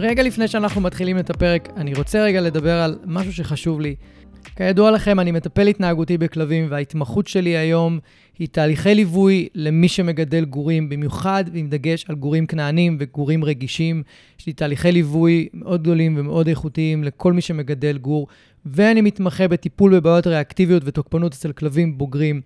[0.00, 3.94] רגע לפני שאנחנו מתחילים את הפרק, אני רוצה רגע לדבר על משהו שחשוב לי.
[4.56, 7.98] כידוע לכם, אני מטפל התנהגותי בכלבים, וההתמחות שלי היום
[8.38, 14.02] היא תהליכי ליווי למי שמגדל גורים, במיוחד עם דגש על גורים כנענים וגורים רגישים.
[14.40, 18.26] יש לי תהליכי ליווי מאוד גדולים ומאוד איכותיים לכל מי שמגדל גור,
[18.66, 22.40] ואני מתמחה בטיפול בבעיות ריאקטיביות ותוקפנות אצל כלבים בוגרים.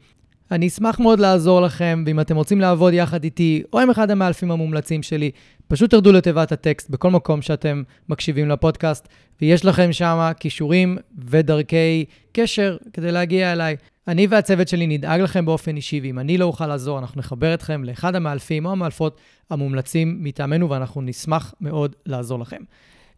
[0.50, 4.50] אני אשמח מאוד לעזור לכם, ואם אתם רוצים לעבוד יחד איתי, או עם אחד המאלפים
[4.50, 5.30] המומלצים שלי,
[5.68, 9.08] פשוט תרדו לתיבת הטקסט בכל מקום שאתם מקשיבים לפודקאסט,
[9.40, 13.76] ויש לכם שם כישורים ודרכי קשר כדי להגיע אליי.
[14.08, 17.84] אני והצוות שלי נדאג לכם באופן אישי, ואם אני לא אוכל לעזור, אנחנו נחבר אתכם
[17.84, 22.62] לאחד המאלפים או המאלפות המומלצים מטעמנו, ואנחנו נשמח מאוד לעזור לכם.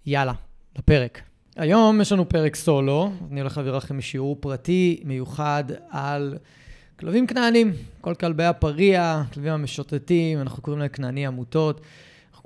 [0.07, 0.33] יאללה,
[0.79, 1.21] לפרק.
[1.57, 6.35] היום יש לנו פרק סולו, אני הולך להעביר לכם שיעור פרטי מיוחד על
[7.01, 11.81] כלבים כנענים, כל כלבי הפריע, כלבים המשוטטים, אנחנו קוראים להם כנעני עמותות.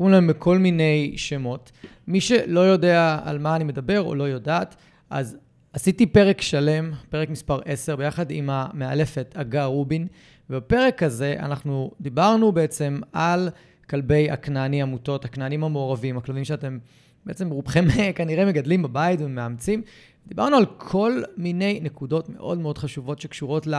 [0.01, 1.73] קוראים להם בכל מיני שמות.
[2.07, 4.77] מי שלא יודע על מה אני מדבר או לא יודעת,
[5.11, 5.37] אז
[5.73, 10.07] עשיתי פרק שלם, פרק מספר 10, ביחד עם המאלפת אגר רובין,
[10.51, 13.49] ובפרק הזה אנחנו דיברנו בעצם על
[13.91, 16.79] כלבי הכנעני עמותות, הכנענים המעורבים, הכלבים שאתם
[17.27, 17.85] בעצם רובכם
[18.17, 19.83] כנראה מגדלים בבית ומאמצים.
[20.27, 23.75] דיברנו על כל מיני נקודות מאוד מאוד חשובות שקשורות ל...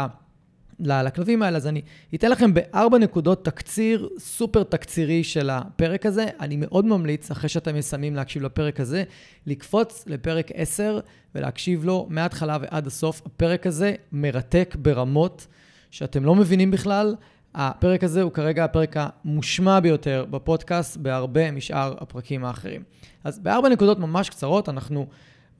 [0.81, 1.81] לכלבים האלה, אז אני
[2.15, 6.25] אתן לכם בארבע נקודות תקציר, סופר תקצירי של הפרק הזה.
[6.39, 9.03] אני מאוד ממליץ, אחרי שאתם מסיימים להקשיב לפרק הזה,
[9.47, 10.99] לקפוץ לפרק 10
[11.35, 13.21] ולהקשיב לו מההתחלה ועד הסוף.
[13.25, 15.47] הפרק הזה מרתק ברמות
[15.91, 17.15] שאתם לא מבינים בכלל.
[17.55, 22.83] הפרק הזה הוא כרגע הפרק המושמע ביותר בפודקאסט בהרבה משאר הפרקים האחרים.
[23.23, 25.07] אז בארבע נקודות ממש קצרות, אנחנו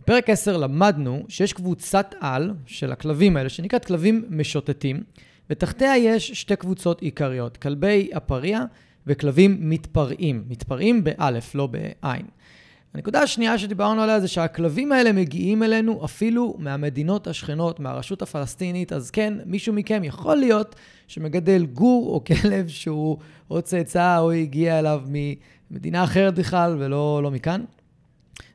[0.01, 5.03] בפרק 10 למדנו שיש קבוצת על של הכלבים האלה, שנקראת כלבים משוטטים,
[5.50, 8.63] ותחתיה יש שתי קבוצות עיקריות, כלבי הפריע
[9.07, 10.44] וכלבים מתפרעים.
[10.47, 12.25] מתפרעים באלף, לא בעין.
[12.94, 19.12] הנקודה השנייה שדיברנו עליה זה שהכלבים האלה מגיעים אלינו אפילו מהמדינות השכנות, מהרשות הפלסטינית, אז
[19.12, 20.75] כן, מישהו מכם יכול להיות
[21.07, 23.18] שמגדל גור או כלב שהוא
[23.50, 25.01] או צאצא או הגיע אליו
[25.72, 27.63] ממדינה אחרת בכלל ולא לא מכאן.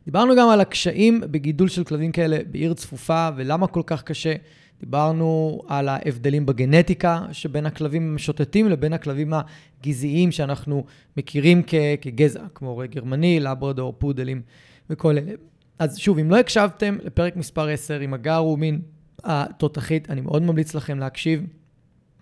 [0.07, 4.35] דיברנו גם על הקשיים בגידול של כלבים כאלה בעיר צפופה ולמה כל כך קשה.
[4.81, 10.85] דיברנו על ההבדלים בגנטיקה שבין הכלבים המשוטטים לבין הכלבים הגזעיים שאנחנו
[11.17, 14.43] מכירים כ- כגזע, כמו גרמני, לברדור, פודלים
[14.91, 15.33] וכל אלה.
[15.79, 18.81] אז שוב, אם לא הקשבתם לפרק מספר 10 עם הגר ומין
[19.25, 21.47] התותחית, אני מאוד ממליץ לכם להקשיב.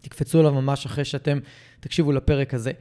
[0.01, 1.39] תקפצו עליו ממש אחרי שאתם
[1.81, 2.73] תקשיבו לפרק הזה.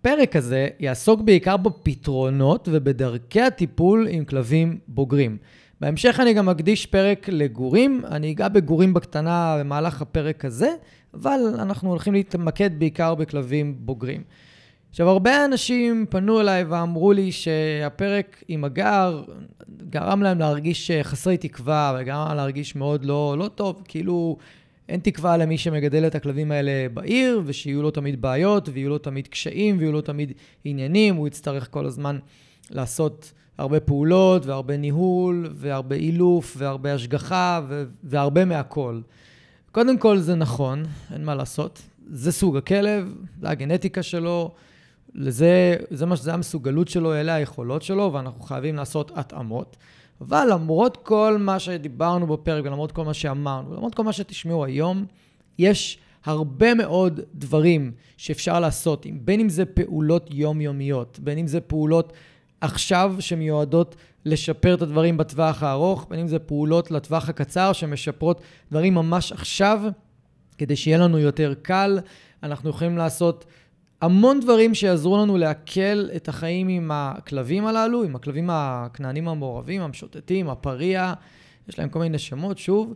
[0.00, 5.36] הפרק הזה יעסוק בעיקר בפתרונות ובדרכי הטיפול עם כלבים בוגרים.
[5.80, 10.70] בהמשך אני גם אקדיש פרק לגורים, אני אגע בגורים בקטנה במהלך הפרק הזה,
[11.14, 14.22] אבל אנחנו הולכים להתמקד בעיקר בכלבים בוגרים.
[14.90, 19.22] עכשיו, הרבה אנשים פנו אליי ואמרו לי שהפרק עם הגר
[19.90, 24.36] גרם להם להרגיש חסרי תקווה וגרם להם להרגיש מאוד לא, לא טוב, כאילו
[24.88, 29.28] אין תקווה למי שמגדל את הכלבים האלה בעיר, ושיהיו לו תמיד בעיות, ויהיו לו תמיד
[29.28, 30.32] קשיים, ויהיו לו תמיד
[30.64, 32.18] עניינים, הוא יצטרך כל הזמן
[32.70, 39.00] לעשות הרבה פעולות, והרבה ניהול, והרבה אילוף, והרבה השגחה, ו- והרבה מהכל.
[39.72, 40.84] קודם כל זה נכון,
[41.14, 41.82] אין מה לעשות.
[42.10, 44.54] זה סוג הכלב, זה הגנטיקה שלו,
[45.14, 49.76] לזה, זה מה שזה המסוגלות שלו, אלה היכולות שלו, ואנחנו חייבים לעשות התאמות.
[50.20, 55.04] אבל למרות כל מה שדיברנו בפרק ולמרות כל מה שאמרנו, ולמרות כל מה שתשמעו היום,
[55.58, 62.12] יש הרבה מאוד דברים שאפשר לעשות, בין אם זה פעולות יומיומיות, בין אם זה פעולות
[62.60, 68.94] עכשיו שמיועדות לשפר את הדברים בטווח הארוך, בין אם זה פעולות לטווח הקצר שמשפרות דברים
[68.94, 69.82] ממש עכשיו,
[70.58, 71.98] כדי שיהיה לנו יותר קל.
[72.42, 73.44] אנחנו יכולים לעשות
[74.00, 80.50] המון דברים שיעזרו לנו להקל את החיים עם הכלבים הללו, עם הכלבים הכנענים המעורבים, המשוטטים,
[80.50, 81.12] הפריע,
[81.68, 82.94] יש להם כל מיני שמות, שוב.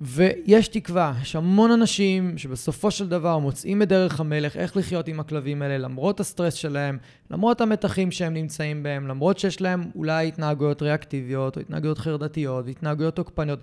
[0.00, 5.20] ויש תקווה, יש המון אנשים שבסופו של דבר מוצאים את דרך המלך איך לחיות עם
[5.20, 6.98] הכלבים האלה, למרות הסטרס שלהם,
[7.30, 13.16] למרות המתחים שהם נמצאים בהם, למרות שיש להם אולי התנהגויות ריאקטיביות, או התנהגויות חרדתיות, והתנהגויות
[13.16, 13.58] תוקפניות.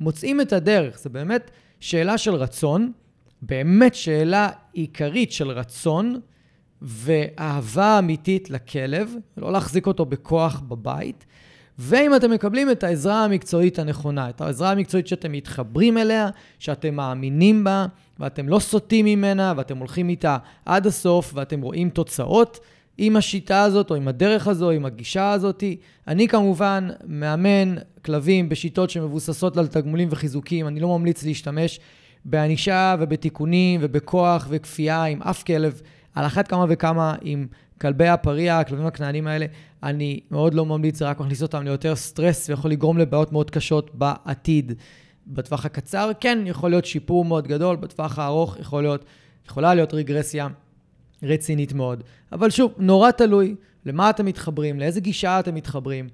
[0.00, 1.50] מוצאים את הדרך, זה באמת
[1.80, 2.92] שאלה של רצון,
[3.42, 6.20] באמת שאלה עיקרית של רצון
[6.82, 11.26] ואהבה אמיתית לכלב, לא להחזיק אותו בכוח בבית.
[11.78, 16.28] ואם אתם מקבלים את העזרה המקצועית הנכונה, את העזרה המקצועית שאתם מתחברים אליה,
[16.58, 17.86] שאתם מאמינים בה,
[18.18, 22.60] ואתם לא סוטים ממנה, ואתם הולכים איתה עד הסוף, ואתם רואים תוצאות
[22.98, 25.64] עם השיטה הזאת, או עם הדרך הזו, או עם הגישה הזאת.
[26.08, 30.66] אני כמובן מאמן כלבים בשיטות שמבוססות על תגמולים וחיזוקים.
[30.66, 31.80] אני לא ממליץ להשתמש
[32.24, 35.80] בענישה ובתיקונים ובכוח וכפייה עם אף כלב.
[36.14, 37.46] על אחת כמה וכמה עם
[37.80, 39.46] כלבי הפריה, הכלבים הכנענים האלה,
[39.82, 43.90] אני מאוד לא ממליץ, זה רק מכניס אותם ליותר סטרס ויכול לגרום לבעיות מאוד קשות
[43.94, 44.72] בעתיד.
[45.26, 49.04] בטווח הקצר, כן, יכול להיות שיפור מאוד גדול, בטווח הארוך יכול להיות,
[49.46, 50.48] יכולה להיות רגרסיה
[51.22, 52.02] רצינית מאוד.
[52.32, 53.54] אבל שוב, נורא תלוי
[53.86, 56.08] למה אתם מתחברים, לאיזה גישה אתם מתחברים.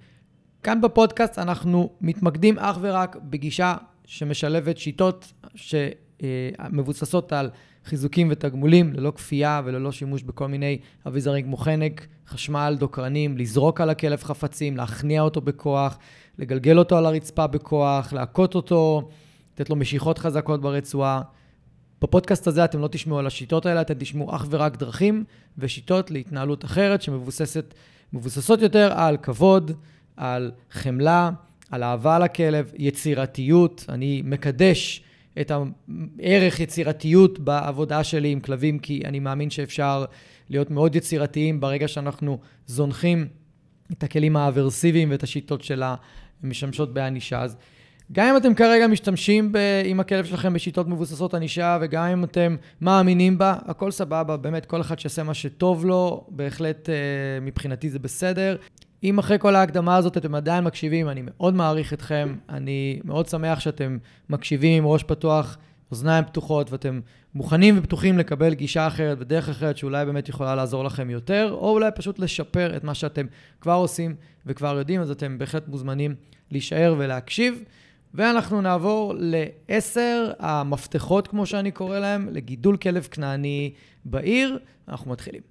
[0.63, 3.75] כאן בפודקאסט אנחנו מתמקדים אך ורק בגישה
[4.07, 7.51] שמשלבת שיטות שמבוססות על
[7.85, 13.91] חיזוקים ותגמולים, ללא כפייה וללא שימוש בכל מיני אביזרים כמו חנק, חשמל, דוקרנים, לזרוק על
[13.91, 15.99] הכלב חפצים, להכניע אותו בכוח,
[16.39, 19.09] לגלגל אותו על הרצפה בכוח, להכות אותו,
[19.55, 21.23] לתת לו משיכות חזקות ברצועה.
[22.03, 25.25] בפודקאסט הזה אתם לא תשמעו על השיטות האלה, אתם תשמעו אך ורק דרכים
[25.59, 29.73] ושיטות להתנהלות אחרת שמבוססות יותר על כבוד,
[30.17, 31.31] על חמלה,
[31.71, 33.85] על אהבה לכלב, יצירתיות.
[33.89, 35.03] אני מקדש
[35.41, 35.53] את
[36.21, 40.05] הערך יצירתיות בעבודה שלי עם כלבים, כי אני מאמין שאפשר
[40.51, 43.29] להיות מאוד יצירתיים ברגע שאנחנו זונחים
[43.93, 45.83] את הכלים האברסיביים ואת השיטות של
[46.43, 47.43] המשמשות בענישה.
[47.43, 47.57] אז
[48.13, 52.57] גם אם אתם כרגע משתמשים ב, עם הכלב שלכם בשיטות מבוססות ענישה, וגם אם אתם
[52.81, 56.95] מאמינים בה, הכל סבבה, באמת, כל אחד שיעשה מה שטוב לו, בהחלט אה,
[57.43, 58.57] מבחינתי זה בסדר.
[59.05, 63.61] אם אחרי כל ההקדמה הזאת אתם עדיין מקשיבים, אני מאוד מעריך אתכם, אני מאוד שמח
[63.61, 63.99] שאתם
[64.31, 65.59] מקשיבים עם ראש פתוח,
[65.91, 67.01] אוזניים פתוחות, ואתם
[67.35, 71.91] מוכנים ופתוחים לקבל גישה אחרת ודרך אחרת שאולי באמת יכולה לעזור לכם יותר, או אולי
[71.95, 73.27] פשוט לשפר את מה שאתם
[73.61, 74.15] כבר עושים
[74.47, 76.15] וכבר יודעים, אז אתם בהחלט מוזמנים
[76.51, 77.63] להישאר ולהקשיב.
[78.15, 83.73] ואנחנו נעבור לעשר המפתחות, כמו שאני קורא להם, לגידול כלב כנעני
[84.05, 84.59] בעיר.
[84.89, 85.43] אנחנו מתחילים.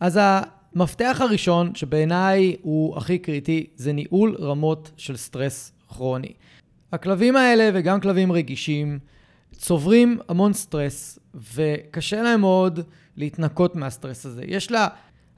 [0.00, 0.18] אז
[0.74, 6.32] המפתח הראשון, שבעיניי הוא הכי קריטי, זה ניהול רמות של סטרס כרוני.
[6.92, 8.98] הכלבים האלה, וגם כלבים רגישים,
[9.52, 11.18] צוברים המון סטרס,
[11.54, 12.80] וקשה להם מאוד
[13.16, 14.42] להתנקות מהסטרס הזה.
[14.46, 14.88] יש לה...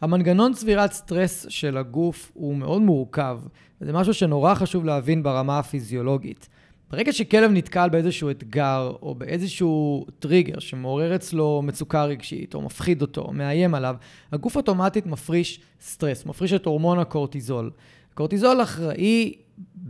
[0.00, 3.40] המנגנון צבירת סטרס של הגוף הוא מאוד מורכב,
[3.80, 6.48] וזה משהו שנורא חשוב להבין ברמה הפיזיולוגית.
[6.94, 13.20] ברגע שכלב נתקל באיזשהו אתגר או באיזשהו טריגר שמעורר אצלו מצוקה רגשית או מפחיד אותו
[13.20, 13.96] או מאיים עליו,
[14.32, 17.70] הגוף אוטומטית מפריש סטרס, מפריש את הורמון הקורטיזול.
[18.14, 19.34] קורטיזול אחראי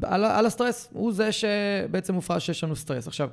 [0.03, 3.06] על, על הסטרס, הוא זה שבעצם מופרש שיש לנו סטרס.
[3.06, 3.29] עכשיו,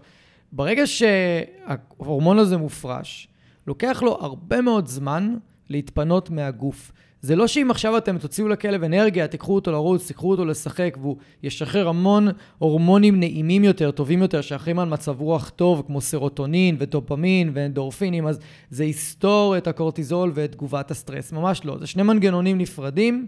[0.52, 3.28] ברגע שההורמון הזה מופרש,
[3.68, 5.36] לוקח לו הרבה מאוד זמן
[5.70, 6.92] להתפנות מהגוף.
[7.22, 11.18] זה לא שאם עכשיו אתם תוציאו לכלב אנרגיה, תיקחו אותו לרוץ, תיקחו אותו לשחק, והוא
[11.44, 12.28] ישחרר המון
[12.58, 18.40] הורמונים נעימים יותר, טובים יותר, שאחראים על מצב רוח טוב, כמו סרוטונין ודופמין ואנדורפינים, אז
[18.70, 21.32] זה יסתור את הקורטיזול ואת תגובת הסטרס.
[21.32, 21.78] ממש לא.
[21.78, 23.26] זה שני מנגנונים נפרדים,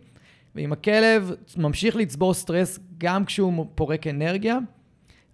[0.56, 4.58] ואם הכלב ממשיך לצבור סטרס גם כשהוא פורק אנרגיה,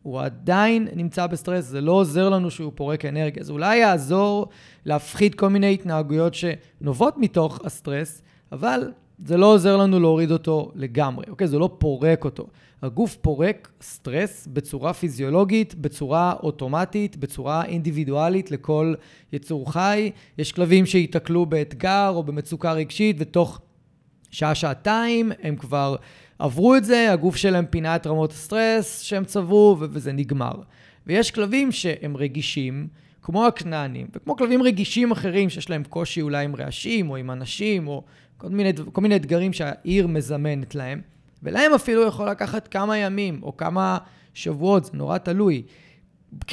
[0.04, 3.44] הוא עדיין נמצא בסטרס, זה לא עוזר לנו שהוא פורק אנרגיה.
[3.44, 4.48] זה אולי יעזור
[4.86, 8.92] להפחית כל מיני התנהגויות שנובעות מתוך הסטרס, אבל
[9.25, 11.48] זה לא עוזר לנו להוריד אותו לגמרי, אוקיי?
[11.48, 12.48] זה לא פורק אותו.
[12.82, 18.94] הגוף פורק סטרס בצורה פיזיולוגית, בצורה אוטומטית, בצורה אינדיבידואלית לכל
[19.34, 20.12] יצור חי.
[20.38, 23.62] יש כלבים שייתקלו באתגר או במצוקה רגשית, ותוך
[24.32, 25.96] שעה-שעתיים הם כבר
[26.39, 30.53] עברו את זה, הגוף שלהם פינה את רמות הסטרס שהם צברו, וזה נגמר.
[31.08, 32.88] ויש כלבים שהם רגישים,
[33.22, 37.88] כמו הכנענים, וכמו כלבים רגישים אחרים שיש להם קושי אולי עם רעשים או עם אנשים,
[37.88, 38.03] או
[38.39, 41.01] כל מיני, כל מיני אתגרים שהעיר מזמנת להם,
[41.43, 43.98] ולהם אפילו יכול לקחת כמה ימים או כמה
[44.34, 45.63] שבועות, זה נורא תלוי.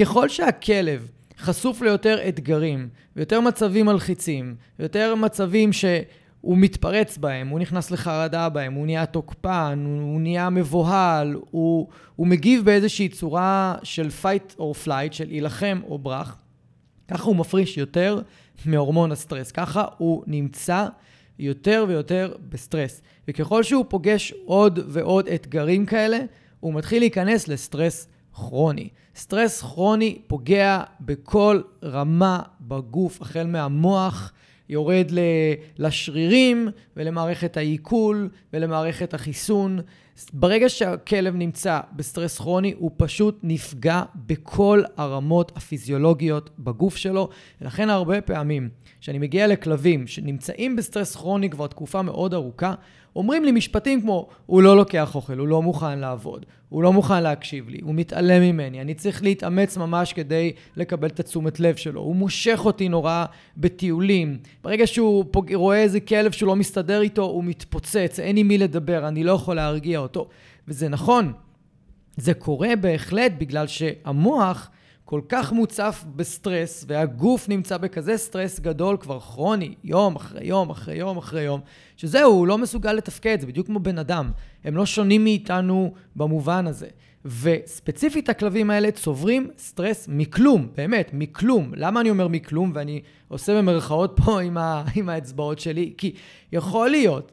[0.00, 7.90] ככל שהכלב חשוף ליותר אתגרים, ויותר מצבים מלחיצים, ויותר מצבים שהוא מתפרץ בהם, הוא נכנס
[7.90, 14.58] לחרדה בהם, הוא נהיה תוקפן, הוא נהיה מבוהל, הוא, הוא מגיב באיזושהי צורה של fight
[14.58, 16.38] or flight, של הילחם או ברח,
[17.08, 18.20] ככה הוא מפריש יותר
[18.66, 19.50] מהורמון הסטרס.
[19.52, 20.86] ככה הוא נמצא
[21.38, 23.02] יותר ויותר בסטרס.
[23.28, 26.18] וככל שהוא פוגש עוד ועוד אתגרים כאלה,
[26.60, 28.88] הוא מתחיל להיכנס לסטרס כרוני.
[29.16, 34.32] סטרס כרוני פוגע בכל רמה בגוף, החל מהמוח,
[34.68, 35.10] יורד
[35.78, 39.78] לשרירים ולמערכת העיכול ולמערכת החיסון.
[40.32, 47.28] ברגע שהכלב נמצא בסטרס כרוני, הוא פשוט נפגע בכל הרמות הפיזיולוגיות בגוף שלו.
[47.60, 48.68] ולכן הרבה פעמים,
[49.00, 52.74] כשאני מגיע לכלבים שנמצאים בסטרס כרוני כבר תקופה מאוד ארוכה,
[53.16, 57.22] אומרים לי משפטים כמו, הוא לא לוקח אוכל, הוא לא מוכן לעבוד, הוא לא מוכן
[57.22, 62.00] להקשיב לי, הוא מתעלם ממני, אני צריך להתאמץ ממש כדי לקבל את התשומת לב שלו,
[62.00, 63.24] הוא מושך אותי נורא
[63.56, 64.38] בטיולים.
[64.64, 65.54] ברגע שהוא פוג...
[65.54, 69.32] רואה איזה כלב שהוא לא מסתדר איתו, הוא מתפוצץ, אין עם מי לדבר, אני לא
[69.32, 70.28] יכול להרגיע אותו.
[70.68, 71.32] וזה נכון,
[72.16, 74.70] זה קורה בהחלט בגלל שהמוח
[75.08, 80.94] כל כך מוצף בסטרס, והגוף נמצא בכזה סטרס גדול כבר כרוני, יום אחרי יום אחרי
[80.94, 81.60] יום אחרי יום,
[81.96, 84.30] שזהו, הוא לא מסוגל לתפקד, זה בדיוק כמו בן אדם.
[84.64, 86.86] הם לא שונים מאיתנו במובן הזה.
[87.24, 91.72] וספציפית הכלבים האלה צוברים סטרס מכלום, באמת, מכלום.
[91.76, 92.72] למה אני אומר מכלום?
[92.74, 96.14] ואני עושה במרכאות פה עם, ה, עם האצבעות שלי, כי
[96.52, 97.32] יכול להיות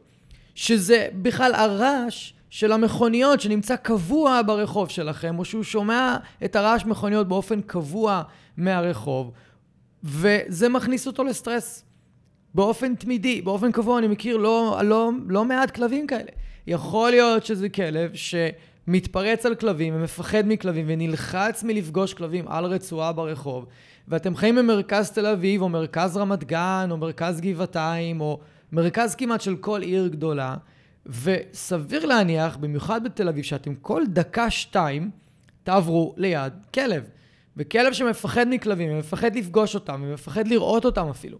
[0.54, 7.28] שזה בכלל הרעש של המכוניות שנמצא קבוע ברחוב שלכם, או שהוא שומע את הרעש מכוניות
[7.28, 8.22] באופן קבוע
[8.56, 9.32] מהרחוב,
[10.04, 11.84] וזה מכניס אותו לסטרס
[12.54, 13.98] באופן תמידי, באופן קבוע.
[13.98, 16.30] אני מכיר לא, לא, לא מעט כלבים כאלה.
[16.66, 23.66] יכול להיות שזה כלב שמתפרץ על כלבים ומפחד מכלבים ונלחץ מלפגוש כלבים על רצועה ברחוב,
[24.08, 28.40] ואתם חיים במרכז תל אביב, או מרכז רמת גן, או מרכז גבעתיים, או
[28.72, 30.56] מרכז כמעט של כל עיר גדולה,
[31.06, 35.10] וסביר להניח, במיוחד בתל אביב, שאתם כל דקה-שתיים
[35.62, 37.04] תעברו ליד כלב.
[37.56, 41.38] וכלב שמפחד מכלבים, ומפחד לפגוש אותם, ומפחד לראות אותם אפילו.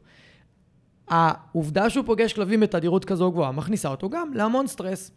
[1.09, 5.11] העובדה שהוא פוגש כלבים בתדירות כזו גבוהה, מכניסה אותו גם להמון סטרס.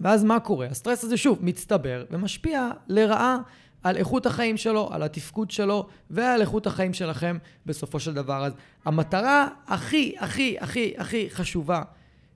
[0.00, 0.66] ואז מה קורה?
[0.66, 3.38] הסטרס הזה שוב מצטבר ומשפיע לרעה
[3.82, 8.44] על איכות החיים שלו, על התפקוד שלו ועל איכות החיים שלכם בסופו של דבר.
[8.44, 8.52] אז
[8.84, 11.82] המטרה הכי, הכי, הכי, הכי חשובה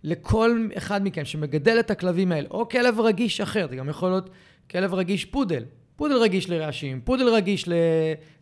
[0.05, 4.31] לכל אחד מכם שמגדל את הכלבים האלה, או כלב רגיש אחר, זה גם יכול להיות
[4.71, 5.65] כלב רגיש פודל.
[5.97, 7.69] פודל רגיש לרעשים, פודל רגיש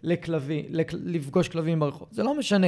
[0.03, 0.65] לכלבים,
[1.05, 2.67] לפגוש כלבים ברחוב, זה לא משנה,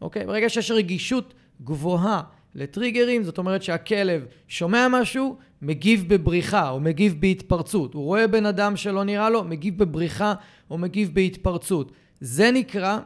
[0.00, 0.26] אוקיי?
[0.26, 2.22] ברגע שיש רגישות גבוהה
[2.54, 7.94] לטריגרים, זאת אומרת שהכלב שומע משהו, מגיב בבריחה או מגיב בהתפרצות.
[7.94, 10.34] הוא רואה בן אדם שלא נראה לו, מגיב בבריחה
[10.70, 11.92] או מגיב בהתפרצות.
[12.20, 12.98] זה נקרא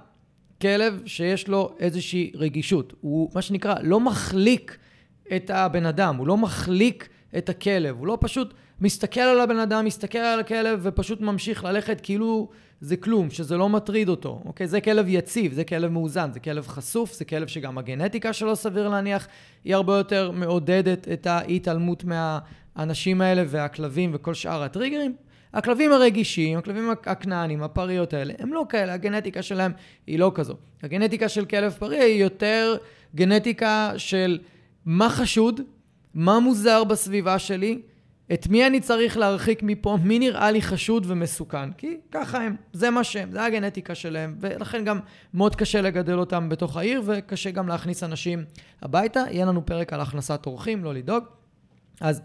[0.61, 2.93] כלב שיש לו איזושהי רגישות.
[3.01, 4.79] הוא מה שנקרא לא מחליק
[5.37, 9.85] את הבן אדם, הוא לא מחליק את הכלב, הוא לא פשוט מסתכל על הבן אדם,
[9.85, 12.49] מסתכל על הכלב ופשוט ממשיך ללכת כאילו
[12.81, 14.67] זה כלום, שזה לא מטריד אותו, אוקיי?
[14.67, 18.89] זה כלב יציב, זה כלב מאוזן, זה כלב חשוף, זה כלב שגם הגנטיקה שלו סביר
[18.89, 19.29] להניח
[19.65, 25.15] היא הרבה יותר מעודדת את ההתעלמות מהאנשים האלה והכלבים וכל שאר הטריגרים.
[25.53, 29.73] הכלבים הרגישים, הכלבים הכנענים, הפריות האלה, הם לא כאלה, הגנטיקה שלהם
[30.07, 30.55] היא לא כזו.
[30.83, 32.77] הגנטיקה של כלב פרי היא יותר
[33.15, 34.39] גנטיקה של...
[34.87, 35.61] מה חשוד,
[36.15, 37.81] מה מוזר בסביבה שלי,
[38.33, 41.73] את מי אני צריך להרחיק מפה, מי נראה לי חשוד ומסוכן.
[41.73, 45.01] כי ככה הם, זה מה שהם, זה הגנטיקה שלהם, ולכן גם
[45.35, 48.45] מאוד קשה לגדל אותם בתוך העיר, וקשה גם להכניס אנשים
[48.83, 49.25] הביתה.
[49.31, 51.25] יהיה לנו פרק על הכנסת אורחים, לא לדאוג.
[52.01, 52.23] אז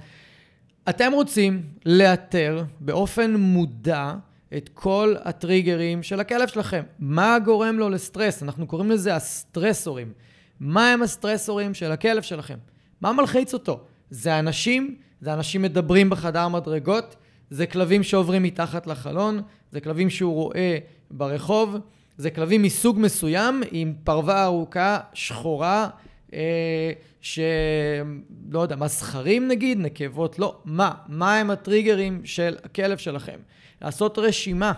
[0.89, 4.13] אתם רוצים לאתר באופן מודע
[4.57, 6.83] את כל הטריגרים של הכלב שלכם.
[6.99, 8.43] מה גורם לו לסטרס?
[8.43, 10.13] אנחנו קוראים לזה הסטרסורים.
[10.61, 12.57] מה הם הסטרסורים של הכלב שלכם?
[13.01, 13.79] מה מלחיץ אותו?
[14.09, 17.15] זה אנשים, זה אנשים מדברים בחדר מדרגות,
[17.49, 19.41] זה כלבים שעוברים מתחת לחלון,
[19.71, 20.77] זה כלבים שהוא רואה
[21.11, 21.77] ברחוב,
[22.17, 25.89] זה כלבים מסוג מסוים עם פרווה ארוכה, שחורה,
[26.33, 26.91] אה,
[27.21, 30.57] שלא יודע, מסחרים נגיד, נקבות, לא.
[30.65, 30.91] מה?
[31.07, 33.37] מה הם הטריגרים של הכלב שלכם?
[33.81, 34.73] לעשות רשימה.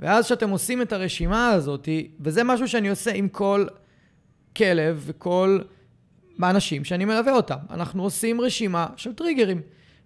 [0.00, 1.88] ואז כשאתם עושים את הרשימה הזאת,
[2.20, 3.66] וזה משהו שאני עושה עם כל
[4.58, 5.58] כלב וכל
[6.42, 7.56] האנשים שאני מלווה אותם.
[7.70, 9.60] אנחנו עושים רשימה של טריגרים.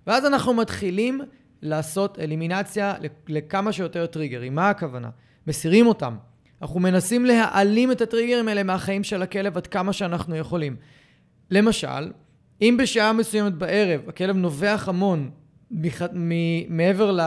[0.06, 1.21] ואז אנחנו מתחילים
[1.62, 2.94] לעשות אלימינציה
[3.28, 4.54] לכמה שיותר טריגרים.
[4.54, 5.11] מה הכוונה?
[5.47, 6.16] מסירים אותם.
[6.62, 10.76] אנחנו מנסים להעלים את הטריגרים האלה מהחיים של הכלב עד כמה שאנחנו יכולים.
[11.50, 12.12] למשל,
[12.62, 15.30] אם בשעה מסוימת בערב הכלב נובח המון
[15.71, 16.02] מח...
[16.68, 17.18] מעבר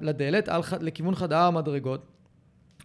[0.00, 0.62] לדלת, על...
[0.80, 2.11] לכיוון חדר המדרגות,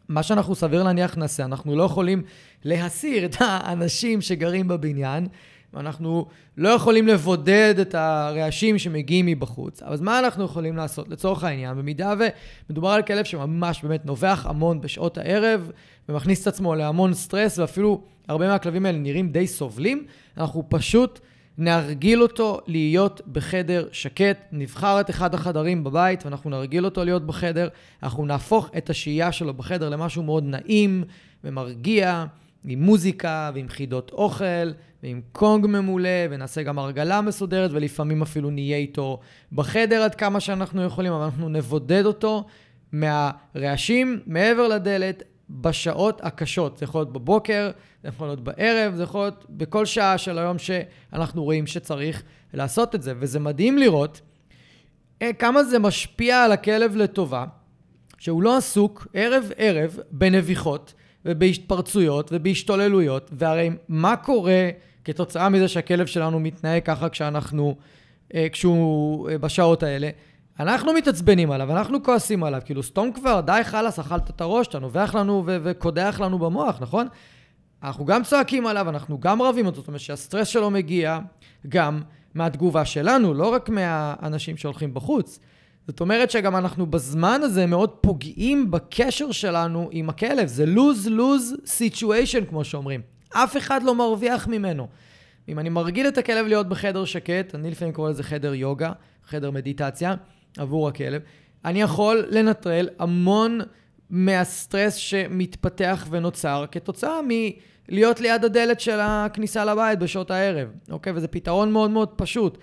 [0.10, 2.24] מה שאנחנו סביר להניח נעשה, אנחנו לא יכולים
[2.66, 5.28] להסיר את האנשים שגרים בבניין,
[5.74, 6.26] ואנחנו
[6.58, 9.84] לא יכולים לבודד את הרעשים שמגיעים מבחוץ.
[9.84, 11.10] אז מה אנחנו יכולים לעשות?
[11.10, 12.14] לצורך העניין, במידה
[12.70, 15.72] ומדובר על כלב שממש באמת נובח המון בשעות הערב,
[16.10, 20.06] ומכניס את עצמו להמון סטרס, ואפילו הרבה מהכלבים האלה נראים די סובלים,
[20.38, 21.20] אנחנו פשוט...
[21.58, 27.68] נרגיל אותו להיות בחדר שקט, נבחר את אחד החדרים בבית ואנחנו נרגיל אותו להיות בחדר,
[28.04, 31.04] אנחנו נהפוך את השהייה שלו בחדר למשהו מאוד נעים
[31.44, 32.26] ומרגיע,
[32.68, 34.72] עם מוזיקה ועם חידות אוכל
[35.04, 39.20] ועם קונג ממולא, ונעשה גם הרגלה מסודרת, ולפעמים אפילו נהיה איתו
[39.52, 42.46] בחדר עד כמה שאנחנו יכולים, אבל אנחנו נבודד אותו
[42.92, 46.77] מהרעשים מעבר לדלת בשעות הקשות.
[46.77, 47.72] זה יכול להיות בבוקר,
[48.04, 52.24] זה יכול להיות בערב, זה יכול להיות בכל שעה של היום שאנחנו רואים שצריך
[52.54, 53.13] לעשות את זה.
[53.20, 54.22] וזה מדהים לראות
[55.22, 57.46] אה, כמה זה משפיע על הכלב לטובה,
[58.18, 60.94] שהוא לא עסוק ערב-ערב בנביחות
[61.25, 64.70] ובהתפרצויות ובהשתוללויות, והרי מה קורה
[65.04, 67.75] כתוצאה מזה שהכלב שלנו מתנהג ככה כשאנחנו,
[68.34, 70.10] אה, כשהוא אה, בשעות האלה?
[70.60, 74.80] אנחנו מתעצבנים עליו, אנחנו כועסים עליו, כאילו, סתום כבר, די חלאס, אכלת את הראש, אתה
[74.80, 77.08] נובח לנו ו- וקודח לנו במוח, נכון?
[77.84, 81.20] אנחנו גם צועקים עליו, אנחנו גם רבים אותו, זאת אומרת שהסטרס שלו מגיע
[81.70, 82.02] גם
[82.34, 85.40] מהתגובה שלנו, לא רק מהאנשים שהולכים בחוץ.
[85.88, 90.48] זאת אומרת שגם אנחנו בזמן הזה מאוד פוגעים בקשר שלנו עם הכלב.
[90.48, 93.02] זה lose-lose situation, כמו שאומרים.
[93.34, 94.88] אף אחד לא מרוויח ממנו.
[95.50, 98.92] אם אני מרגיל את הכלב להיות בחדר שקט, אני לפעמים קורא לזה חדר יוגה,
[99.28, 100.16] חדר מדיטציה,
[100.58, 101.22] עבור הכלב,
[101.66, 103.60] אני יכול לנטרל המון
[104.10, 111.14] מהסטרס שמתפתח ונוצר כתוצאה מלהיות ליד הדלת של הכניסה לבית בשעות הערב, אוקיי?
[111.16, 112.58] וזה פתרון מאוד מאוד פשוט.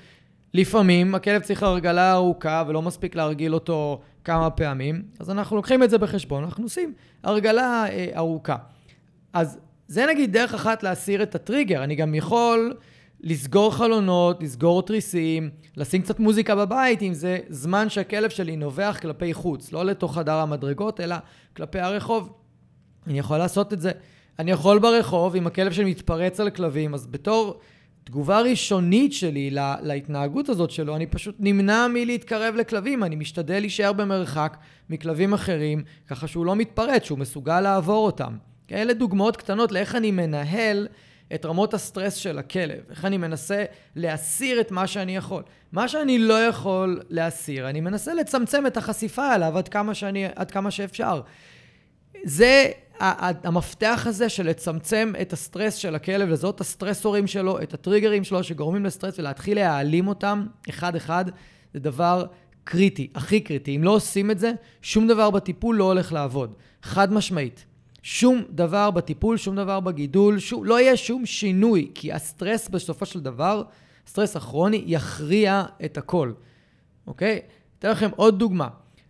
[0.55, 5.91] לפעמים הכלב צריך הרגלה ארוכה ולא מספיק להרגיל אותו כמה פעמים, אז אנחנו לוקחים את
[5.91, 8.57] זה בחשבון, אנחנו עושים הרגלה אה, ארוכה.
[9.33, 9.59] אז
[9.89, 11.85] זה נגיד דרך אחת להסיר את הטריגר.
[11.85, 12.75] אני גם יכול
[13.25, 19.35] לסגור חלונות, לסגור תריסים, לשים קצת מוזיקה בבית, אם זה זמן שהכלב שלי נובח כלפי
[19.35, 21.17] חוץ, לא לתוך חדר המדרגות, אלא
[21.57, 22.33] כלפי הרחוב.
[23.07, 23.91] אני יכול לעשות את זה.
[24.39, 27.61] אני יכול ברחוב, אם הכלב שלי מתפרץ על כלבים, אז בתור
[28.05, 33.93] תגובה ראשונית שלי לה, להתנהגות הזאת שלו, אני פשוט נמנע מלהתקרב לכלבים, אני משתדל להישאר
[33.93, 34.57] במרחק
[34.91, 38.37] מכלבים אחרים, ככה שהוא לא מתפרץ, שהוא מסוגל לעבור אותם.
[38.73, 40.89] אלה דוגמאות קטנות לאיך אני מנהל
[41.35, 43.65] את רמות הסטרס של הכלב, איך אני מנסה
[43.97, 45.43] להסיר את מה שאני יכול.
[45.73, 50.51] מה שאני לא יכול להסיר, אני מנסה לצמצם את החשיפה אליו עד כמה, שאני, עד
[50.51, 51.21] כמה שאפשר.
[52.25, 58.25] זה המפתח הזה של לצמצם את הסטרס של הכלב, לזהות את הסטרסורים שלו, את הטריגרים
[58.25, 61.25] שלו שגורמים לסטרס ולהתחיל להעלים אותם אחד-אחד,
[61.75, 62.27] זה דבר
[62.65, 63.77] קריטי, הכי קריטי.
[63.77, 66.55] אם לא עושים את זה, שום דבר בטיפול לא הולך לעבוד.
[66.83, 67.65] חד משמעית.
[68.07, 73.21] שום דבר בטיפול, שום דבר בגידול, שום, לא יהיה שום שינוי, כי הסטרס בסופו של
[73.21, 73.63] דבר,
[74.07, 76.33] הסטרס הכרוני, יכריע את הכל,
[77.07, 77.41] אוקיי?
[77.79, 78.69] אתן לכם עוד דוגמה.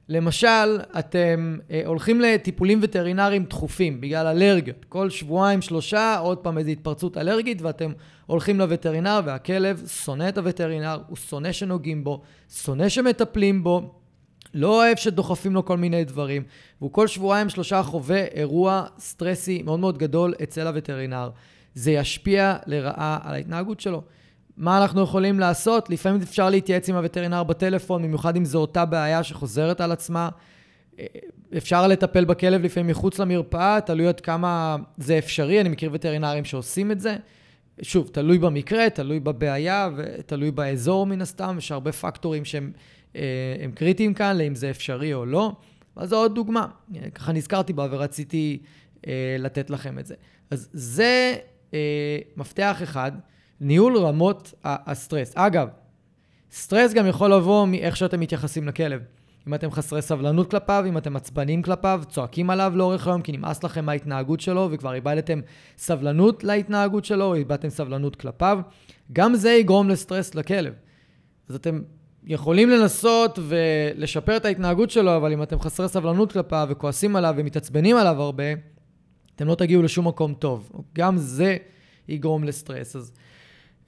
[0.08, 4.84] למשל, אתם אה, הולכים לטיפולים וטרינריים דחופים בגלל אלרגיות.
[4.88, 7.92] כל שבועיים, שלושה, עוד פעם איזו התפרצות אלרגית, ואתם
[8.26, 13.94] הולכים לווטרינר, והכלב שונא את הווטרינר, הוא שונא שנוגעים בו, שונא שמטפלים בו,
[14.54, 16.42] לא אוהב שדוחפים לו כל מיני דברים,
[16.80, 21.30] והוא כל שבועיים, שלושה חווה אירוע סטרסי מאוד מאוד גדול אצל הווטרינר.
[21.74, 24.02] זה ישפיע לרעה על ההתנהגות שלו.
[24.56, 25.90] מה אנחנו יכולים לעשות?
[25.90, 30.28] לפעמים אפשר להתייעץ עם הווטרינר בטלפון, במיוחד אם זו אותה בעיה שחוזרת על עצמה.
[31.56, 36.90] אפשר לטפל בכלב לפעמים מחוץ למרפאה, תלוי עד כמה זה אפשרי, אני מכיר וטרינרים שעושים
[36.90, 37.16] את זה.
[37.82, 42.72] שוב, תלוי במקרה, תלוי בבעיה ותלוי באזור מן הסתם, יש הרבה פקטורים שהם
[43.16, 45.52] אה, קריטיים כאן, לאם זה אפשרי או לא.
[45.96, 46.66] אז זו עוד דוגמה,
[47.14, 48.58] ככה נזכרתי בה ורציתי
[49.06, 50.14] אה, לתת לכם את זה.
[50.50, 51.36] אז זה
[51.74, 53.12] אה, מפתח אחד.
[53.60, 55.32] ניהול רמות הסטרס.
[55.36, 55.68] אגב,
[56.52, 59.02] סטרס גם יכול לבוא מאיך שאתם מתייחסים לכלב.
[59.48, 63.64] אם אתם חסרי סבלנות כלפיו, אם אתם עצבנים כלפיו, צועקים עליו לאורך היום כי נמאס
[63.64, 65.40] לכם מההתנהגות שלו וכבר איבדתם
[65.76, 68.58] סבלנות להתנהגות שלו, או איבדתם סבלנות כלפיו,
[69.12, 70.74] גם זה יגרום לסטרס לכלב.
[71.48, 71.80] אז אתם
[72.26, 77.96] יכולים לנסות ולשפר את ההתנהגות שלו, אבל אם אתם חסרי סבלנות כלפיו וכועסים עליו ומתעצבנים
[77.96, 78.44] עליו הרבה,
[79.36, 80.70] אתם לא תגיעו לשום מקום טוב.
[80.94, 81.56] גם זה
[82.08, 82.96] יגרום לסטרס.
[82.96, 83.12] אז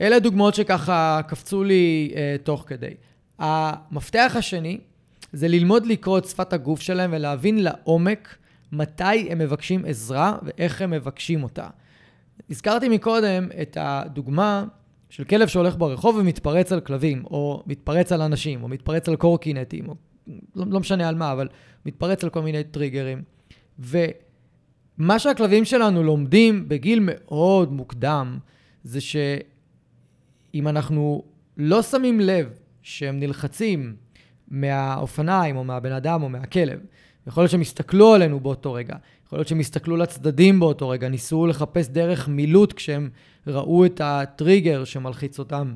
[0.00, 2.94] אלה דוגמאות שככה קפצו לי uh, תוך כדי.
[3.38, 4.78] המפתח השני
[5.32, 8.36] זה ללמוד לקרוא את שפת הגוף שלהם ולהבין לעומק
[8.72, 11.66] מתי הם מבקשים עזרה ואיך הם מבקשים אותה.
[12.50, 14.64] הזכרתי מקודם את הדוגמה
[15.10, 19.88] של כלב שהולך ברחוב ומתפרץ על כלבים, או מתפרץ על אנשים, או מתפרץ על קורקינטים,
[19.88, 19.94] או
[20.56, 21.48] לא, לא משנה על מה, אבל
[21.86, 23.22] מתפרץ על כל מיני טריגרים.
[23.78, 28.38] ומה שהכלבים שלנו לומדים בגיל מאוד מוקדם,
[28.84, 29.16] זה ש...
[30.54, 31.22] אם אנחנו
[31.56, 33.96] לא שמים לב שהם נלחצים
[34.48, 36.80] מהאופניים או מהבן אדם או מהכלב,
[37.26, 41.46] יכול להיות שהם יסתכלו עלינו באותו רגע, יכול להיות שהם יסתכלו לצדדים באותו רגע, ניסו
[41.46, 43.10] לחפש דרך מילוט כשהם
[43.46, 45.74] ראו את הטריגר שמלחיץ אותם.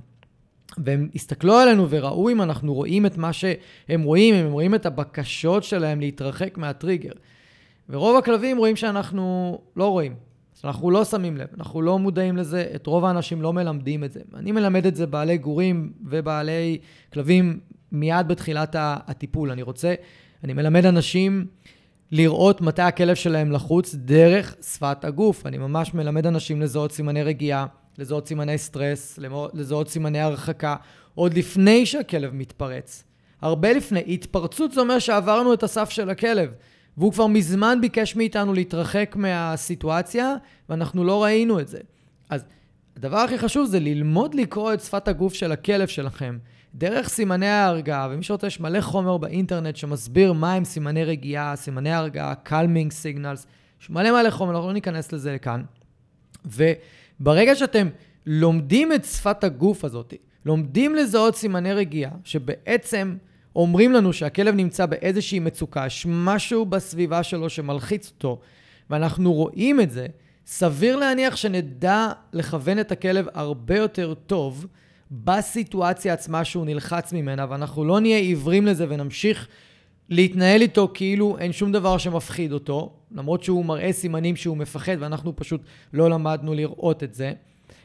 [0.79, 4.87] והם הסתכלו עלינו וראו אם אנחנו רואים את מה שהם רואים, אם הם רואים את
[4.87, 7.13] הבקשות שלהם להתרחק מהטריגר.
[7.89, 10.15] ורוב הכלבים רואים שאנחנו לא רואים.
[10.65, 14.21] אנחנו לא שמים לב, אנחנו לא מודעים לזה, את רוב האנשים לא מלמדים את זה.
[14.35, 16.79] אני מלמד את זה בעלי גורים ובעלי
[17.13, 17.61] כלבים
[17.93, 19.51] מיד בתחילת הטיפול.
[19.51, 19.95] אני רוצה,
[20.45, 21.47] אני מלמד אנשים
[22.13, 25.47] לראות מתי הכלב שלהם לחוץ דרך שפת הגוף.
[25.47, 27.67] אני ממש מלמד אנשים לזהות סימני רגיעה,
[27.99, 29.19] לזהות סימני סטרס,
[29.55, 30.77] לזהות סימני הרחקה,
[31.15, 33.05] עוד לפני שהכלב מתפרץ.
[33.43, 34.03] הרבה לפני.
[34.09, 36.51] התפרצות זה אומר שעברנו את הסף של הכלב.
[36.97, 40.35] והוא כבר מזמן ביקש מאיתנו להתרחק מהסיטואציה,
[40.69, 41.79] ואנחנו לא ראינו את זה.
[42.31, 42.45] אז
[42.97, 46.39] הדבר הכי חשוב זה ללמוד לקרוא את שפת הגוף של הכלב שלכם,
[46.75, 52.35] דרך סימני ההרגעה, ומי שרוצה, יש מלא חומר באינטרנט שמסביר מהם סימני רגיעה, סימני הרגעה,
[52.47, 53.47] calming signals,
[53.83, 55.63] יש מלא מלא חומר, אנחנו לא ניכנס לזה לכאן.
[56.45, 57.89] וברגע שאתם
[58.27, 63.17] לומדים את שפת הגוף הזאת, לומדים לזהות סימני רגיעה, שבעצם
[63.57, 68.41] אומרים לנו שהכלב נמצא באיזושהי מצוקה, יש משהו בסביבה שלו שמלחיץ אותו,
[68.91, 70.07] ואנחנו רואים את זה,
[70.47, 74.67] סביר להניח שנדע לכוון את הכלב הרבה יותר טוב
[75.11, 79.49] בסיטואציה עצמה שהוא נלחץ ממנה, ואנחנו לא נהיה עיוורים לזה ונמשיך
[80.09, 85.37] להתנהל איתו כאילו אין שום דבר שמפחיד אותו, למרות שהוא מראה סימנים שהוא מפחד ואנחנו
[85.37, 85.61] פשוט
[85.93, 87.33] לא למדנו לראות את זה.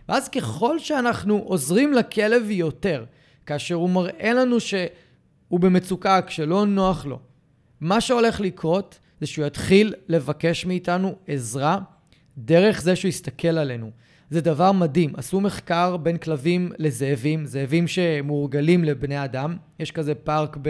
[0.09, 3.05] ואז ככל שאנחנו עוזרים לכלב יותר,
[3.45, 7.19] כאשר הוא מראה לנו שהוא במצוקה, כשלא נוח לו,
[7.81, 11.79] מה שהולך לקרות זה שהוא יתחיל לבקש מאיתנו עזרה
[12.37, 13.91] דרך זה שהוא יסתכל עלינו.
[14.29, 15.13] זה דבר מדהים.
[15.17, 19.57] עשו מחקר בין כלבים לזאבים, זאבים שמורגלים לבני אדם.
[19.79, 20.69] יש כזה פארק ב...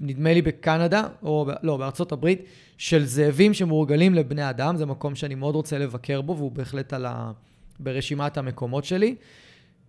[0.00, 2.42] נדמה לי בקנדה, או לא, בארצות הברית,
[2.78, 4.76] של זאבים שמורגלים לבני אדם.
[4.76, 7.32] זה מקום שאני מאוד רוצה לבקר בו, והוא בהחלט על ה...
[7.80, 9.14] ברשימת המקומות שלי.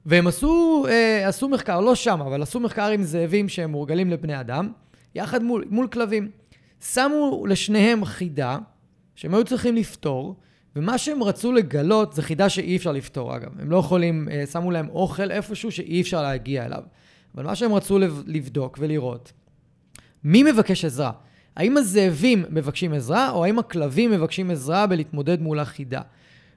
[0.05, 4.39] והם עשו, אה, עשו מחקר, לא שם, אבל עשו מחקר עם זאבים שהם מורגלים לבני
[4.39, 4.71] אדם,
[5.15, 6.31] יחד מול, מול כלבים.
[6.81, 8.57] שמו לשניהם חידה
[9.15, 10.35] שהם היו צריכים לפתור,
[10.75, 13.49] ומה שהם רצו לגלות זה חידה שאי אפשר לפתור, אגב.
[13.59, 16.83] הם לא יכולים, אה, שמו להם אוכל איפשהו שאי אפשר להגיע אליו.
[17.35, 19.31] אבל מה שהם רצו לבדוק ולראות,
[20.23, 21.11] מי מבקש עזרה?
[21.55, 26.01] האם הזאבים מבקשים עזרה, או האם הכלבים מבקשים עזרה בלהתמודד מול החידה?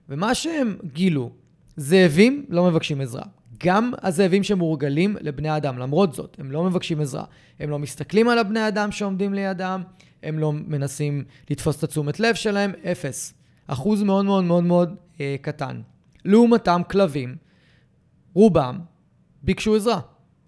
[0.09, 1.31] ומה שהם גילו,
[1.77, 3.23] זאבים לא מבקשים עזרה.
[3.65, 5.79] גם הזאבים שמורגלים לבני אדם.
[5.79, 7.25] למרות זאת, הם לא מבקשים עזרה.
[7.61, 9.83] הם לא מסתכלים על הבני אדם שעומדים לידם,
[10.23, 13.35] הם לא מנסים לתפוס את התשומת לב שלהם, אפס.
[13.67, 15.81] אחוז מאוד מאוד מאוד מאוד אה, קטן.
[16.25, 17.37] לעומתם, כלבים,
[18.35, 18.79] רובם,
[19.43, 20.01] ביקשו עזרה.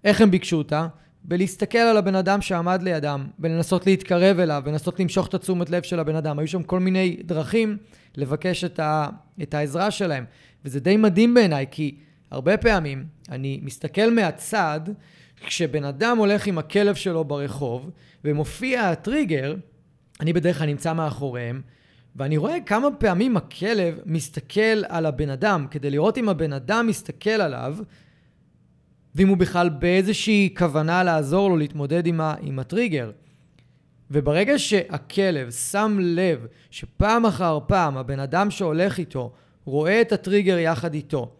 [0.05, 0.87] איך הם ביקשו אותה?
[1.25, 6.01] בלהסתכל על הבן אדם שעמד לידם, ולנסות להתקרב אליו, ולנסות למשוך את התשומת לב של
[6.01, 6.39] הבן אדם.
[6.39, 7.77] היו שם כל מיני דרכים
[8.17, 9.09] לבקש את, ה,
[9.43, 10.25] את העזרה שלהם.
[10.65, 11.95] וזה די מדהים בעיניי, כי
[12.31, 14.81] הרבה פעמים אני מסתכל מהצד,
[15.47, 17.91] כשבן אדם הולך עם הכלב שלו ברחוב,
[18.25, 19.55] ומופיע הטריגר,
[20.21, 21.63] אני בדרך כלל נמצא מאחוריהם,
[22.17, 27.31] ואני רואה כמה פעמים הכלב מסתכל על הבן אדם, כדי לראות אם הבן אדם מסתכל
[27.31, 27.77] עליו,
[29.15, 33.11] ואם הוא בכלל באיזושהי כוונה לעזור לו להתמודד עם, ה, עם הטריגר.
[34.11, 39.33] וברגע שהכלב שם לב שפעם אחר פעם הבן אדם שהולך איתו
[39.65, 41.31] רואה את הטריגר יחד איתו,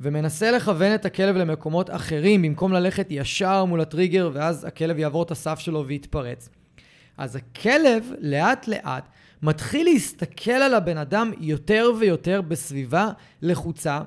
[0.00, 5.30] ומנסה לכוון את הכלב למקומות אחרים במקום ללכת ישר מול הטריגר ואז הכלב יעבור את
[5.30, 6.48] הסף שלו ויתפרץ.
[7.18, 9.08] אז הכלב לאט לאט
[9.42, 13.10] מתחיל להסתכל על הבן אדם יותר ויותר בסביבה
[13.42, 14.00] לחוצה,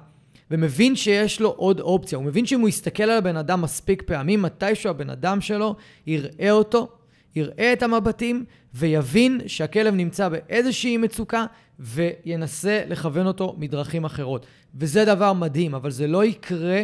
[0.51, 2.17] ומבין שיש לו עוד אופציה.
[2.17, 5.75] הוא מבין שאם הוא יסתכל על הבן אדם מספיק פעמים, מתישהו הבן אדם שלו
[6.07, 6.89] יראה אותו,
[7.35, 11.45] יראה את המבטים, ויבין שהכלב נמצא באיזושהי מצוקה,
[11.79, 14.45] וינסה לכוון אותו מדרכים אחרות.
[14.75, 16.81] וזה דבר מדהים, אבל זה לא יקרה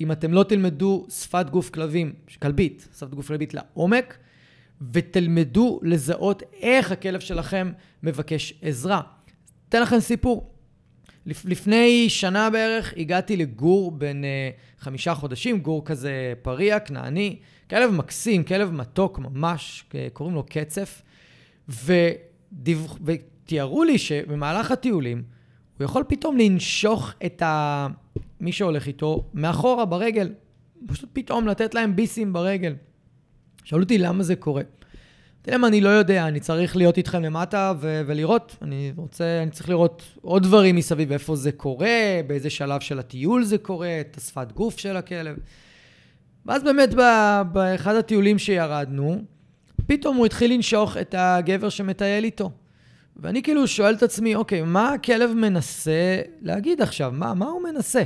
[0.00, 4.16] אם אתם לא תלמדו שפת גוף כלבים, כלבית, שפת גוף כלבית לעומק,
[4.92, 9.00] ותלמדו לזהות איך הכלב שלכם מבקש עזרה.
[9.68, 10.48] אתן לכם סיפור.
[11.26, 17.36] לפני שנה בערך הגעתי לגור בן uh, חמישה חודשים, גור כזה פריע, כנעני,
[17.70, 21.02] כלב מקסים, כלב מתוק ממש, קוראים לו קצף,
[21.68, 22.78] ודיו...
[23.04, 25.22] ותיארו לי שבמהלך הטיולים
[25.78, 27.86] הוא יכול פתאום לנשוך את ה...
[28.40, 30.32] מי שהולך איתו מאחורה ברגל,
[30.86, 32.74] פשוט פתאום לתת להם ביסים ברגל.
[33.64, 34.62] שאלו אותי למה זה קורה.
[35.42, 38.56] אמרתי להם, אני לא יודע, אני צריך להיות איתכם למטה ו- ולראות.
[38.62, 43.44] אני רוצה, אני צריך לראות עוד דברים מסביב, איפה זה קורה, באיזה שלב של הטיול
[43.44, 45.36] זה קורה, את השפת גוף של הכלב.
[46.46, 46.94] ואז באמת
[47.52, 49.22] באחד הטיולים שירדנו,
[49.86, 52.50] פתאום הוא התחיל לנשוך את הגבר שמטייל איתו.
[53.16, 57.12] ואני כאילו שואל את עצמי, אוקיי, מה הכלב מנסה להגיד עכשיו?
[57.14, 58.02] מה, מה הוא מנסה?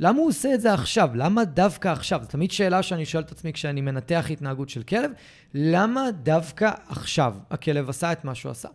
[0.00, 1.10] למה הוא עושה את זה עכשיו?
[1.14, 2.20] למה דווקא עכשיו?
[2.22, 5.10] זו תמיד שאלה שאני שואל את עצמי כשאני מנתח התנהגות של כלב,
[5.54, 8.68] למה דווקא עכשיו הכלב עשה את מה שהוא עשה?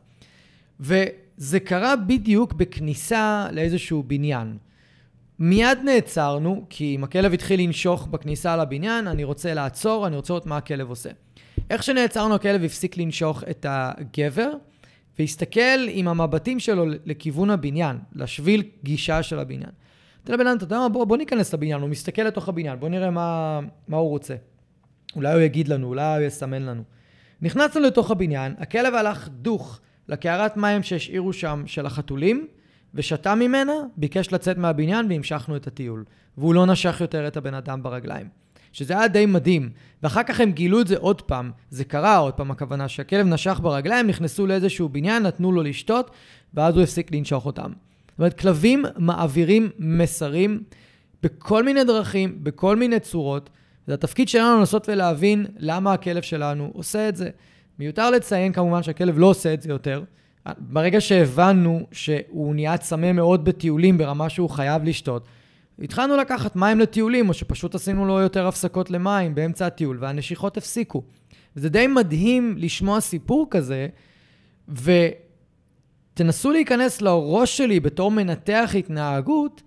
[0.79, 1.05] וזה
[1.37, 4.57] זה קרה בדיוק בכניסה לאיזשהו בניין.
[5.39, 10.45] מיד נעצרנו, כי אם הכלב התחיל לנשוך בכניסה לבניין, אני רוצה לעצור, אני רוצה לראות
[10.45, 11.09] מה הכלב עושה.
[11.69, 14.51] איך שנעצרנו, הכלב הפסיק לנשוך את הגבר,
[15.19, 19.71] והסתכל עם המבטים שלו לכיוון הבניין, לשביל גישה של הבניין.
[20.23, 22.89] תראה בן אדם, אתה יודע מה, בוא, בוא ניכנס לבניין, הוא מסתכל לתוך הבניין, בוא
[22.89, 24.35] נראה מה, מה הוא רוצה.
[25.15, 26.83] אולי הוא יגיד לנו, אולי הוא יסמן לנו.
[27.41, 32.47] נכנסנו לתוך הבניין, הכלב הלך דוך לקערת מים שהשאירו שם של החתולים,
[32.93, 36.03] ושתה ממנה, ביקש לצאת מהבניין והמשכנו את הטיול.
[36.37, 38.27] והוא לא נשך יותר את הבן אדם ברגליים.
[38.73, 39.69] שזה היה די מדהים.
[40.03, 41.51] ואחר כך הם גילו את זה עוד פעם.
[41.69, 46.11] זה קרה עוד פעם, הכוונה שהכלב נשך ברגליים, נכנסו לאיזשהו בניין, נתנו לו לשתות,
[46.53, 47.71] ואז הוא הפסיק לנשוך אותם.
[48.21, 50.63] אומרת, כלבים מעבירים מסרים
[51.23, 53.49] בכל מיני דרכים, בכל מיני צורות.
[53.87, 57.29] זה התפקיד שלנו לנסות ולהבין למה הכלב שלנו עושה את זה.
[57.79, 60.03] מיותר לציין כמובן שהכלב לא עושה את זה יותר.
[60.57, 65.27] ברגע שהבנו שהוא נהיה צמא מאוד בטיולים ברמה שהוא חייב לשתות,
[65.79, 71.03] התחלנו לקחת מים לטיולים, או שפשוט עשינו לו יותר הפסקות למים באמצע הטיול, והנשיכות הפסיקו.
[71.55, 73.87] וזה די מדהים לשמוע סיפור כזה,
[76.13, 79.61] ותנסו להיכנס לראש שלי בתור מנתח התנהגות,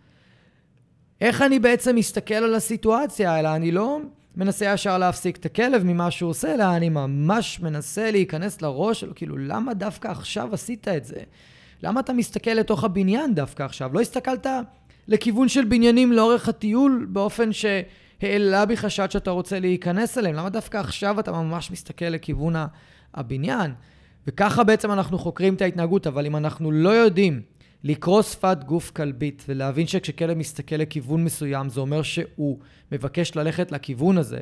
[1.21, 4.01] איך אני בעצם מסתכל על הסיטואציה, אלא אני לא
[4.37, 9.15] מנסה ישר להפסיק את הכלב ממה שהוא עושה, אלא אני ממש מנסה להיכנס לראש שלו,
[9.15, 11.21] כאילו, למה דווקא עכשיו עשית את זה?
[11.83, 13.95] למה אתה מסתכל לתוך הבניין דווקא עכשיו?
[13.95, 14.47] לא הסתכלת
[15.09, 20.35] לכיוון של בניינים לאורך הטיול באופן שהעלה בי חשד שאתה רוצה להיכנס אליהם?
[20.35, 22.55] למה דווקא עכשיו אתה ממש מסתכל לכיוון
[23.15, 23.71] הבניין?
[24.27, 27.43] וככה בעצם אנחנו חוקרים את ההתנהגות, אבל אם אנחנו לא יודעים
[27.85, 32.59] לקרוא שפת גוף כלבית ולהבין שכשכלב מסתכל לכיוון מסוים, זה אומר שהוא
[32.93, 34.41] מבקש ללכת לכיוון הזה,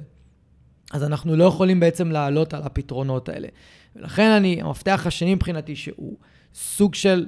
[0.93, 3.49] אז אנחנו לא יכולים בעצם לעלות על הפתרונות האלה.
[3.97, 6.17] ולכן אני, המפתח השני מבחינתי, שהוא
[6.55, 7.27] סוג של,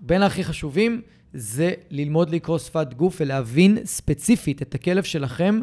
[0.00, 1.02] בין הכי חשובים,
[1.34, 5.60] זה ללמוד לקרוא שפת גוף ולהבין ספציפית את הכלב שלכם,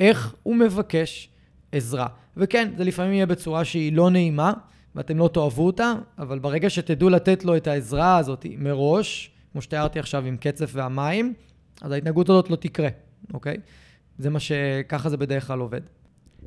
[0.00, 1.28] איך הוא מבקש
[1.72, 2.06] עזרה.
[2.36, 4.52] וכן, זה לפעמים יהיה בצורה שהיא לא נעימה,
[4.94, 9.98] ואתם לא תאהבו אותה, אבל ברגע שתדעו לתת לו את העזרה הזאת מראש, כמו שתיארתי
[9.98, 11.34] עכשיו עם קצף והמים,
[11.82, 12.88] אז ההתנהגות הזאת לא תקרה,
[13.34, 13.56] אוקיי?
[14.18, 14.52] זה מה ש...
[14.88, 15.80] ככה זה בדרך כלל עובד.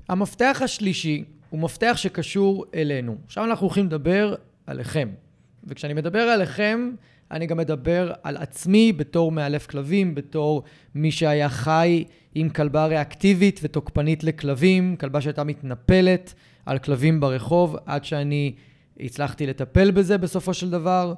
[0.09, 3.17] המפתח השלישי הוא מפתח שקשור אלינו.
[3.25, 4.35] עכשיו אנחנו הולכים לדבר
[4.67, 5.09] עליכם.
[5.63, 6.91] וכשאני מדבר עליכם,
[7.31, 10.63] אני גם מדבר על עצמי בתור מאלף כלבים, בתור
[10.95, 12.03] מי שהיה חי
[12.35, 16.33] עם כלבה ריאקטיבית ותוקפנית לכלבים, כלבה שהייתה מתנפלת
[16.65, 18.55] על כלבים ברחוב, עד שאני
[18.99, 21.13] הצלחתי לטפל בזה בסופו של דבר.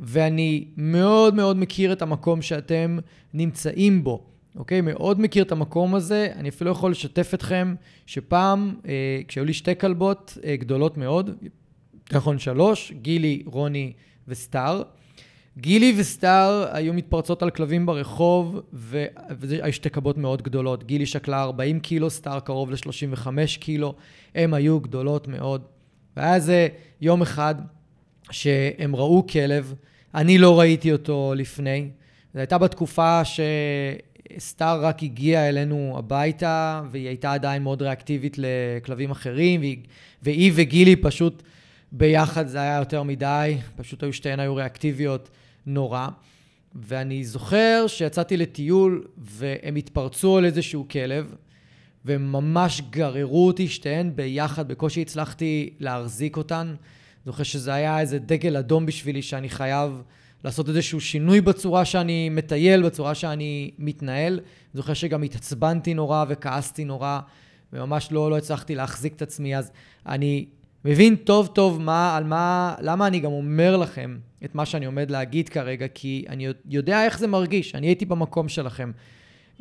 [0.00, 2.98] ואני מאוד מאוד מכיר את המקום שאתם
[3.34, 4.80] נמצאים בו, אוקיי?
[4.80, 6.28] מאוד מכיר את המקום הזה.
[6.36, 7.74] אני אפילו יכול לשתף אתכם
[8.06, 11.30] שפעם, אה, כשהיו לי שתי כלבות אה, גדולות מאוד,
[12.12, 13.92] נכון שלוש, גילי, רוני
[14.28, 14.82] וסטאר,
[15.60, 20.84] גילי וסטאר היו מתפרצות על כלבים ברחוב, והיו שתי כלבות מאוד גדולות.
[20.84, 23.26] גילי שקלה 40 קילו, סטאר קרוב ל-35
[23.60, 23.94] קילו,
[24.34, 25.62] הן היו גדולות מאוד.
[26.16, 26.68] והיה איזה
[27.00, 27.54] יום אחד
[28.30, 29.74] שהם ראו כלב,
[30.14, 31.88] אני לא ראיתי אותו לפני.
[32.34, 39.60] זו הייתה בתקופה שסטאר רק הגיעה אלינו הביתה, והיא הייתה עדיין מאוד ריאקטיבית לכלבים אחרים,
[39.60, 39.78] והיא,
[40.22, 41.42] והיא וגילי פשוט
[41.92, 45.30] ביחד זה היה יותר מדי, פשוט היו שתיהן היו ריאקטיביות
[45.66, 46.08] נורא.
[46.74, 51.34] ואני זוכר שיצאתי לטיול, והם התפרצו על איזשהו כלב,
[52.04, 56.74] והם ממש גררו אותי שתיהן ביחד, בקושי הצלחתי להחזיק אותן.
[57.26, 60.02] זוכר שזה היה איזה דגל אדום בשבילי שאני חייב
[60.44, 64.40] לעשות איזשהו שינוי בצורה שאני מטייל, בצורה שאני מתנהל.
[64.74, 67.20] זוכר שגם התעצבנתי נורא וכעסתי נורא,
[67.72, 69.56] וממש לא, לא הצלחתי להחזיק את עצמי.
[69.56, 69.70] אז
[70.06, 70.46] אני
[70.84, 75.10] מבין טוב טוב מה, על מה, למה אני גם אומר לכם את מה שאני עומד
[75.10, 78.90] להגיד כרגע, כי אני יודע איך זה מרגיש, אני הייתי במקום שלכם.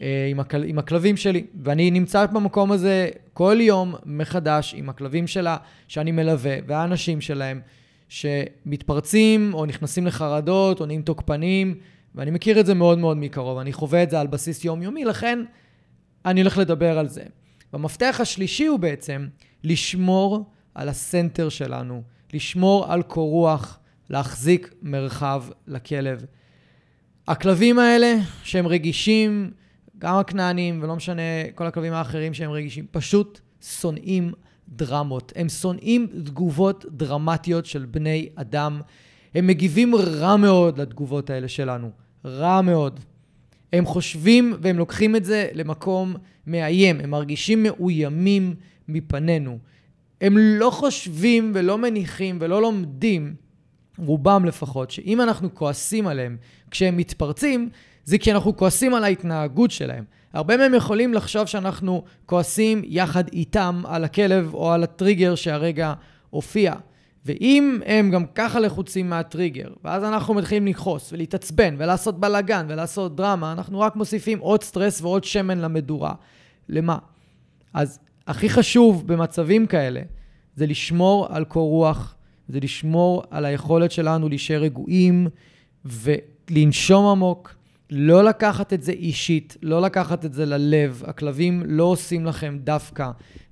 [0.01, 5.27] אה, עם, הכל, עם הכלבים שלי, ואני נמצא במקום הזה כל יום מחדש עם הכלבים
[5.27, 7.61] שלה שאני מלווה, והאנשים שלהם
[8.09, 11.75] שמתפרצים או נכנסים לחרדות או נהיים תוקפנים,
[12.15, 15.39] ואני מכיר את זה מאוד מאוד מקרוב, אני חווה את זה על בסיס יומיומי, לכן
[16.25, 17.23] אני הולך לדבר על זה.
[17.73, 19.27] והמפתח השלישי הוא בעצם
[19.63, 23.79] לשמור על הסנטר שלנו, לשמור על קור רוח,
[24.09, 26.25] להחזיק מרחב לכלב.
[27.27, 29.51] הכלבים האלה, שהם רגישים,
[29.97, 31.21] גם הכנענים, ולא משנה,
[31.55, 34.31] כל הכלבים האחרים שהם רגישים, פשוט שונאים
[34.69, 35.33] דרמות.
[35.35, 38.81] הם שונאים תגובות דרמטיות של בני אדם.
[39.35, 41.91] הם מגיבים רע מאוד לתגובות האלה שלנו.
[42.25, 42.99] רע מאוד.
[43.73, 46.15] הם חושבים והם לוקחים את זה למקום
[46.47, 46.99] מאיים.
[46.99, 48.55] הם מרגישים מאוימים
[48.87, 49.57] מפנינו.
[50.21, 53.35] הם לא חושבים ולא מניחים ולא לומדים
[54.05, 56.37] רובם לפחות, שאם אנחנו כועסים עליהם
[56.71, 57.69] כשהם מתפרצים,
[58.03, 60.03] זה כי אנחנו כועסים על ההתנהגות שלהם.
[60.33, 65.93] הרבה מהם יכולים לחשוב שאנחנו כועסים יחד איתם על הכלב או על הטריגר שהרגע
[66.29, 66.73] הופיע.
[67.25, 73.51] ואם הם גם ככה לחוצים מהטריגר, ואז אנחנו מתחילים לכעוס ולהתעצבן ולעשות בלאגן ולעשות דרמה,
[73.51, 76.13] אנחנו רק מוסיפים עוד סטרס ועוד שמן למדורה.
[76.69, 76.97] למה?
[77.73, 80.01] אז הכי חשוב במצבים כאלה
[80.55, 82.15] זה לשמור על קור רוח,
[82.49, 85.27] זה לשמור על היכולת שלנו להישאר רגועים
[85.85, 87.55] ולנשום עמוק,
[87.89, 91.03] לא לקחת את זה אישית, לא לקחת את זה ללב.
[91.07, 93.03] הכלבים לא עושים לכם דווקא,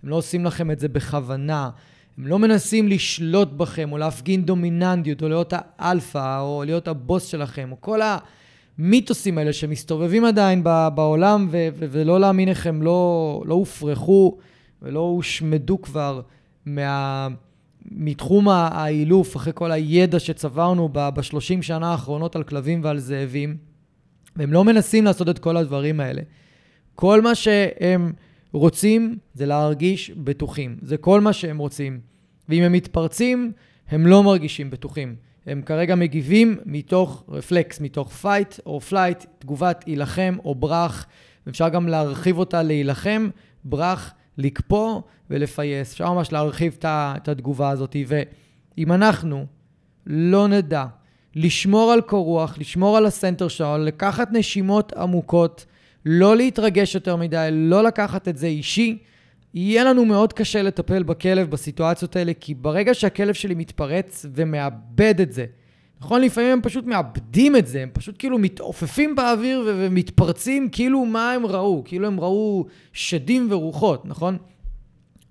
[0.04, 1.70] הם לא עושים לכם את זה בכוונה.
[2.18, 7.70] הם לא מנסים לשלוט בכם, או להפגין דומיננטיות, או להיות האלפא, או להיות הבוס שלכם,
[7.72, 8.00] או כל
[8.78, 10.64] המיתוסים האלה שמסתובבים עדיין
[10.96, 14.38] בעולם, ו- ו- ולא להאמין איך הם לא, לא הופרכו
[14.82, 16.22] ולא הושמדו כבר
[16.66, 17.28] מה...
[17.92, 23.58] מתחום האילוף, אחרי כל הידע שצברנו ב-30 שנה האחרונות על כלבים ועל זאבים,
[24.36, 26.22] והם לא מנסים לעשות את כל הדברים האלה.
[26.96, 28.14] כל מה שהם
[28.52, 30.78] רוצים זה להרגיש בטוחים.
[30.82, 32.00] זה כל מה שהם רוצים.
[32.50, 33.52] ואם הם מתפרצים,
[33.90, 35.16] הם לא מרגישים בטוחים.
[35.46, 41.06] הם כרגע מגיבים מתוך רפלקס, מתוך fight or flight, תגובת הילחם או ברח.
[41.50, 43.30] אפשר גם להרחיב אותה להילחם,
[43.64, 45.92] ברח, לקפוא ולפייס.
[45.92, 47.96] אפשר ממש להרחיב את התגובה הזאת.
[48.08, 49.46] ואם אנחנו
[50.08, 50.86] לא נדע
[51.36, 55.66] לשמור על קור רוח, לשמור על הסנטר שלנו, לקחת נשימות עמוקות,
[56.06, 58.98] לא להתרגש יותר מדי, לא לקחת את זה אישי.
[59.54, 65.34] יהיה לנו מאוד קשה לטפל בכלב בסיטואציות האלה, כי ברגע שהכלב שלי מתפרץ ומאבד את
[65.34, 65.46] זה,
[66.02, 66.22] נכון?
[66.22, 71.32] לפעמים הם פשוט מאבדים את זה, הם פשוט כאילו מתעופפים באוויר ו- ומתפרצים כאילו מה
[71.32, 74.38] הם ראו, כאילו הם ראו שדים ורוחות, נכון?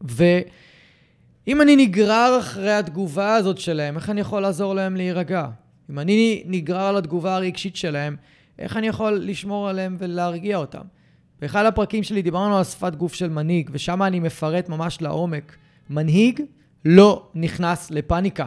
[0.00, 5.46] ואם אני נגרר אחרי התגובה הזאת שלהם, איך אני יכול לעזור להם להירגע?
[5.90, 8.16] אם אני נגרר על התגובה הרגשית שלהם,
[8.58, 10.82] איך אני יכול לשמור עליהם ולהרגיע אותם?
[11.40, 15.56] באחד הפרקים שלי דיברנו על שפת גוף של מנהיג, ושם אני מפרט ממש לעומק.
[15.90, 16.40] מנהיג
[16.84, 18.46] לא נכנס לפאניקה.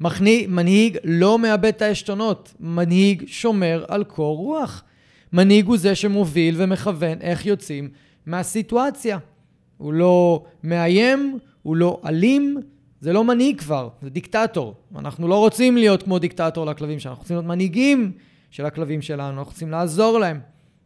[0.00, 2.54] מכני, מנהיג לא מאבד את העשתונות.
[2.60, 4.84] מנהיג שומר על קור רוח.
[5.32, 7.88] מנהיג הוא זה שמוביל ומכוון איך יוצאים
[8.26, 9.18] מהסיטואציה.
[9.78, 12.56] הוא לא מאיים, הוא לא אלים,
[13.00, 14.74] זה לא מנהיג כבר, זה דיקטטור.
[14.96, 18.12] אנחנו לא רוצים להיות כמו דיקטטור לכלבים שלנו, אנחנו רוצים להיות מנהיגים
[18.50, 20.40] של הכלבים שלנו, אנחנו רוצים לעזור להם.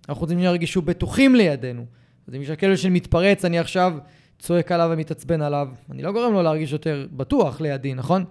[0.08, 1.84] אנחנו רוצים שירגישו בטוחים לידינו.
[2.28, 3.92] אז אם יש הכלב שמתפרץ, אני עכשיו
[4.38, 5.68] צועק עליו ומתעצבן עליו.
[5.90, 8.24] אני לא גורם לו להרגיש יותר בטוח לידי, נכון?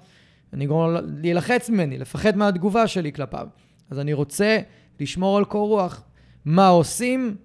[0.53, 3.47] אני גורם לו להילחץ ממני, לפחד מהתגובה שלי כלפיו.
[3.89, 4.59] אז אני רוצה
[4.99, 6.03] לשמור על קור רוח.
[6.45, 7.35] מה עושים?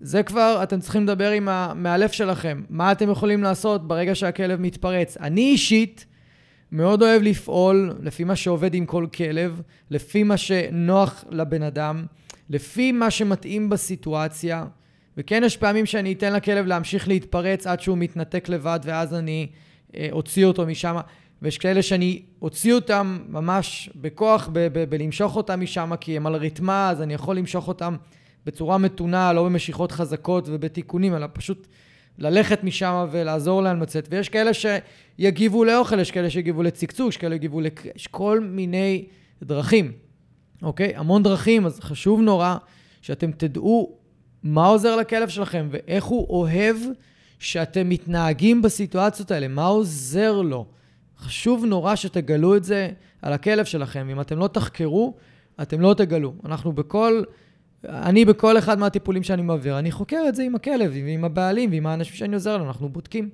[0.00, 2.62] זה כבר, אתם צריכים לדבר עם המאלף שלכם.
[2.70, 5.16] מה אתם יכולים לעשות ברגע שהכלב מתפרץ?
[5.16, 6.06] אני אישית
[6.72, 12.04] מאוד אוהב לפעול לפי מה שעובד עם כל כלב, לפי מה שנוח לבן אדם.
[12.50, 14.64] לפי מה שמתאים בסיטואציה,
[15.16, 19.46] וכן יש פעמים שאני אתן לכלב להמשיך להתפרץ עד שהוא מתנתק לבד ואז אני
[19.96, 20.96] אה, אוציא אותו משם,
[21.44, 26.34] ויש כאלה שאני אוציא אותם ממש בכוח, ב- ב- בלמשוך אותם משם, כי הם על
[26.34, 27.96] ריתמה, אז אני יכול למשוך אותם
[28.46, 31.66] בצורה מתונה, לא במשיכות חזקות ובתיקונים, אלא פשוט
[32.18, 34.08] ללכת משם ולעזור להם לצאת.
[34.10, 37.86] ויש כאלה שיגיבו לאוכל, יש כאלה שיגיבו לצקצוק, יש כאלה שיגיבו לק...
[37.96, 39.04] יש כל מיני
[39.42, 39.92] דרכים.
[40.62, 40.96] אוקיי?
[40.96, 42.56] המון דרכים, אז חשוב נורא
[43.02, 43.98] שאתם תדעו
[44.42, 46.76] מה עוזר לכלב שלכם ואיך הוא אוהב
[47.38, 50.66] שאתם מתנהגים בסיטואציות האלה, מה עוזר לו.
[51.24, 52.88] חשוב נורא שתגלו את זה
[53.22, 54.08] על הכלב שלכם.
[54.10, 55.14] אם אתם לא תחקרו,
[55.62, 56.34] אתם לא תגלו.
[56.44, 57.22] אנחנו בכל,
[57.84, 61.86] אני בכל אחד מהטיפולים שאני מעביר, אני חוקר את זה עם הכלב, ועם הבעלים, ועם
[61.86, 63.28] האנשים שאני עוזר להם, אנחנו בודקים.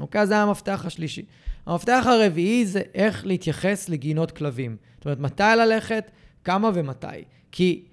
[0.00, 0.20] אוקיי?
[0.20, 1.24] אז זה המפתח השלישי.
[1.66, 4.76] המפתח הרביעי זה איך להתייחס לגינות כלבים.
[4.96, 6.10] זאת אומרת, מתי ללכת,
[6.44, 7.06] כמה ומתי.
[7.52, 7.84] כי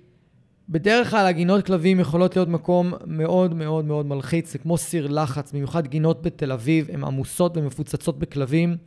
[0.70, 5.52] בדרך כלל הגינות כלבים יכולות להיות מקום מאוד מאוד מאוד מלחיץ, זה כמו סיר לחץ,
[5.52, 8.78] במיוחד גינות בתל אביב, הן עמוסות ומפוצצות בכלבים.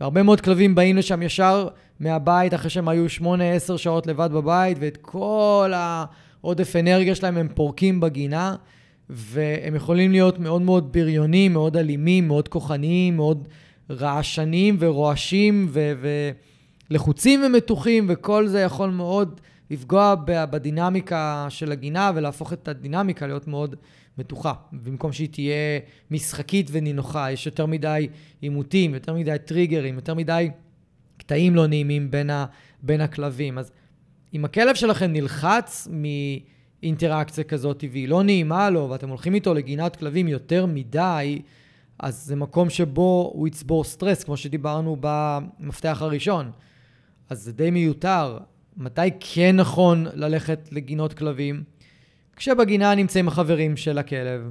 [0.00, 1.68] והרבה מאוד כלבים באים לשם ישר
[2.00, 8.00] מהבית אחרי שהם היו 8-10 שעות לבד בבית, ואת כל העודף אנרגיה שלהם הם פורקים
[8.00, 8.56] בגינה,
[9.10, 13.48] והם יכולים להיות מאוד מאוד בריונים, מאוד אלימים, מאוד כוחניים, מאוד
[13.90, 15.92] רעשניים ורועשים ו...
[16.00, 16.30] ו-
[16.90, 19.40] לחוצים ומתוחים, וכל זה יכול מאוד
[19.70, 23.76] לפגוע בדינמיקה של הגינה ולהפוך את הדינמיקה להיות מאוד
[24.18, 24.52] מתוחה.
[24.72, 28.08] במקום שהיא תהיה משחקית ונינוחה, יש יותר מדי
[28.40, 30.50] עימותים, יותר מדי טריגרים, יותר מדי
[31.16, 32.46] קטעים לא נעימים בין, ה,
[32.82, 33.58] בין הכלבים.
[33.58, 33.72] אז
[34.34, 40.28] אם הכלב שלכם נלחץ מאינטראקציה כזאת והיא לא נעימה לו, ואתם הולכים איתו לגינת כלבים
[40.28, 41.42] יותר מדי,
[41.98, 46.50] אז זה מקום שבו הוא יצבור סטרס, כמו שדיברנו במפתח הראשון.
[47.30, 48.38] אז זה די מיותר.
[48.76, 51.64] מתי כן נכון ללכת לגינות כלבים?
[52.36, 54.50] כשבגינה נמצאים החברים של הכלב.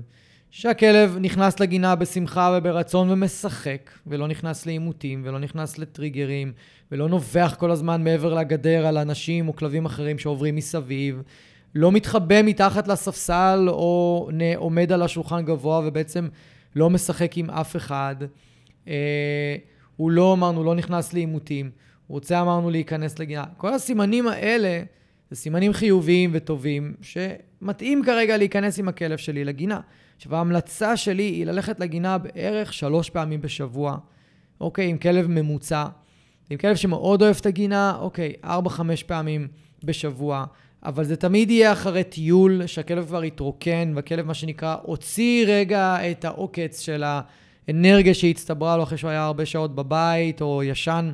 [0.55, 6.53] שהכלב נכנס לגינה בשמחה וברצון ומשחק, ולא נכנס לעימותים, ולא נכנס לטריגרים,
[6.91, 11.21] ולא נובח כל הזמן מעבר לגדר על אנשים או כלבים אחרים שעוברים מסביב,
[11.75, 16.27] לא מתחבא מתחת לספסל או עומד על השולחן גבוה ובעצם
[16.75, 18.15] לא משחק עם אף אחד.
[18.87, 19.55] אה,
[19.95, 21.71] הוא לא, אמרנו, לא נכנס לעימותים.
[22.07, 23.43] הוא רוצה, אמרנו, להיכנס לגינה.
[23.57, 24.83] כל הסימנים האלה
[25.33, 29.79] זה סימנים חיוביים וטובים, שמתאים כרגע להיכנס עם הכלב שלי לגינה.
[30.15, 33.97] עכשיו, ההמלצה שלי היא ללכת לגינה בערך שלוש פעמים בשבוע,
[34.61, 35.85] אוקיי, עם כלב ממוצע.
[36.49, 39.47] עם כלב שמאוד אוהב את הגינה, אוקיי, ארבע-חמש פעמים
[39.83, 40.45] בשבוע.
[40.85, 46.25] אבל זה תמיד יהיה אחרי טיול, שהכלב כבר יתרוקן, והכלב, מה שנקרא, הוציא רגע את
[46.25, 47.03] העוקץ של
[47.67, 51.11] האנרגיה שהצטברה לו אחרי שהוא היה הרבה שעות בבית, או ישן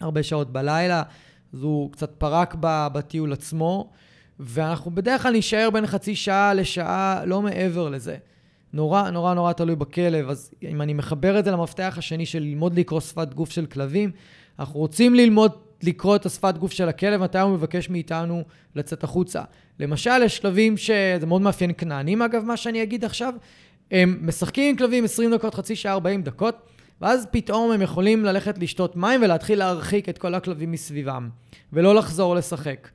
[0.00, 1.02] הרבה שעות בלילה,
[1.52, 3.90] אז הוא קצת פרק בטיול עצמו,
[4.40, 8.16] ואנחנו בדרך כלל נשאר בין חצי שעה לשעה, לא מעבר לזה.
[8.72, 12.78] נורא נורא נורא תלוי בכלב, אז אם אני מחבר את זה למפתח השני של ללמוד
[12.78, 14.10] לקרוא שפת גוף של כלבים,
[14.58, 18.42] אנחנו רוצים ללמוד לקרוא את השפת גוף של הכלב, מתי הוא מבקש מאיתנו
[18.74, 19.42] לצאת החוצה.
[19.80, 23.34] למשל, יש כלבים שזה מאוד מאפיין כנענים, אגב, מה שאני אגיד עכשיו,
[23.90, 26.54] הם משחקים עם כלבים 20 דקות, חצי שעה, 40 דקות,
[27.00, 31.28] ואז פתאום הם יכולים ללכת לשתות מים ולהתחיל להרחיק את כל הכלבים מסביבם,
[31.72, 32.88] ולא לחזור לשחק.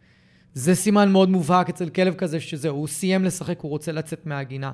[0.54, 4.72] זה סימן מאוד מובהק אצל כלב כזה, שזהו, הוא סיים לשחק, הוא רוצה לצאת מהגינה.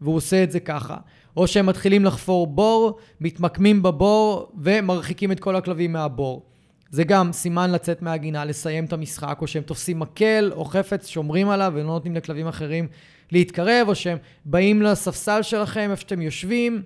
[0.00, 0.96] והוא עושה את זה ככה.
[1.36, 6.46] או שהם מתחילים לחפור בור, מתמקמים בבור ומרחיקים את כל הכלבים מהבור.
[6.90, 11.48] זה גם סימן לצאת מהגינה, לסיים את המשחק, או שהם תופסים מקל או חפץ, שומרים
[11.48, 12.88] עליו ולא נותנים לכלבים אחרים
[13.32, 16.82] להתקרב, או שהם באים לספסל שלכם, איפה שאתם יושבים,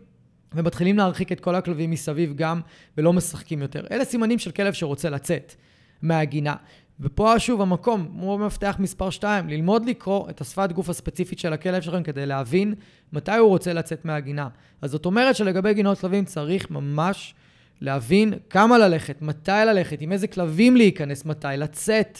[0.57, 2.61] ומתחילים להרחיק את כל הכלבים מסביב גם,
[2.99, 3.85] ולא משחקים יותר.
[3.91, 5.55] אלה סימנים של כלב שרוצה לצאת
[6.03, 6.55] מהגינה.
[7.01, 11.83] ופה שוב המקום, כמו במפתח מספר 2, ללמוד לקרוא את השפת גוף הספציפית של הכלב
[11.83, 12.75] שלכם כדי להבין
[13.13, 14.49] מתי הוא רוצה לצאת מהגינה.
[14.83, 17.35] אז זאת אומרת שלגבי גינות כלבים צריך ממש
[17.81, 22.19] להבין כמה ללכת, מתי ללכת, עם איזה כלבים להיכנס, מתי לצאת.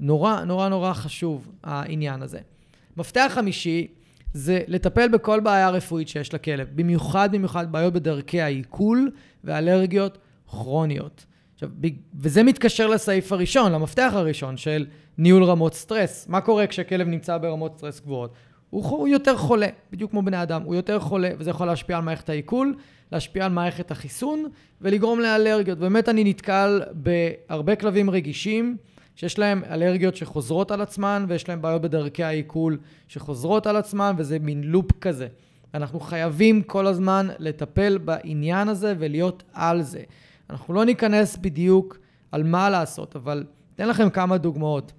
[0.00, 2.38] נורא נורא נורא חשוב העניין הזה.
[2.96, 3.86] מפתח חמישי
[4.34, 9.10] זה לטפל בכל בעיה רפואית שיש לכלב, במיוחד במיוחד בעיות בדרכי העיכול
[9.44, 10.18] ואלרגיות
[10.48, 11.26] כרוניות.
[11.54, 11.68] עכשיו,
[12.14, 14.86] וזה מתקשר לסעיף הראשון, למפתח הראשון של
[15.18, 16.28] ניהול רמות סטרס.
[16.28, 18.32] מה קורה כשכלב נמצא ברמות סטרס גבוהות?
[18.70, 22.02] הוא, הוא יותר חולה, בדיוק כמו בני אדם, הוא יותר חולה, וזה יכול להשפיע על
[22.02, 22.74] מערכת העיכול,
[23.12, 24.44] להשפיע על מערכת החיסון
[24.80, 25.78] ולגרום לאלרגיות.
[25.78, 28.76] באמת אני נתקל בהרבה כלבים רגישים
[29.14, 34.38] שיש להם אלרגיות שחוזרות על עצמן ויש להם בעיות בדרכי העיכול שחוזרות על עצמן וזה
[34.38, 35.28] מין לופ כזה.
[35.74, 40.02] אנחנו חייבים כל הזמן לטפל בעניין הזה ולהיות על זה.
[40.50, 41.98] אנחנו לא ניכנס בדיוק
[42.32, 43.44] על מה לעשות, אבל
[43.74, 44.92] אתן לכם כמה דוגמאות.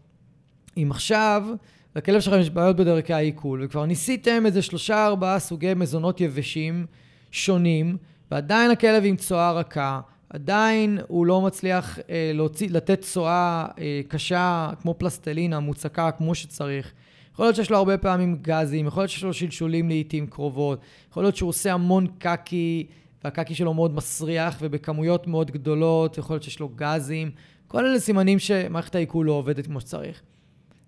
[0.77, 1.47] אם עכשיו
[1.95, 6.85] לכלב שלכם יש בעיות בדרכי העיכול, וכבר ניסיתם איזה שלושה ארבעה סוגי מזונות יבשים
[7.31, 7.97] שונים,
[8.31, 10.01] ועדיין הכלב עם צואה רכה,
[10.35, 16.93] עדיין הוא לא מצליח אה, להוציא, לתת צואה אה, קשה כמו פלסטלינה, מוצקה כמו שצריך.
[17.33, 20.79] יכול להיות שיש לו הרבה פעמים גזים, יכול להיות שיש לו שלשולים לעיתים קרובות,
[21.11, 22.87] יכול להיות שהוא עושה המון קקי,
[23.23, 27.31] והקקי שלו מאוד מסריח ובכמויות מאוד גדולות, יכול להיות שיש לו גזים.
[27.67, 30.21] כל אלה סימנים שמערכת העיכול לא עובדת כמו שצריך.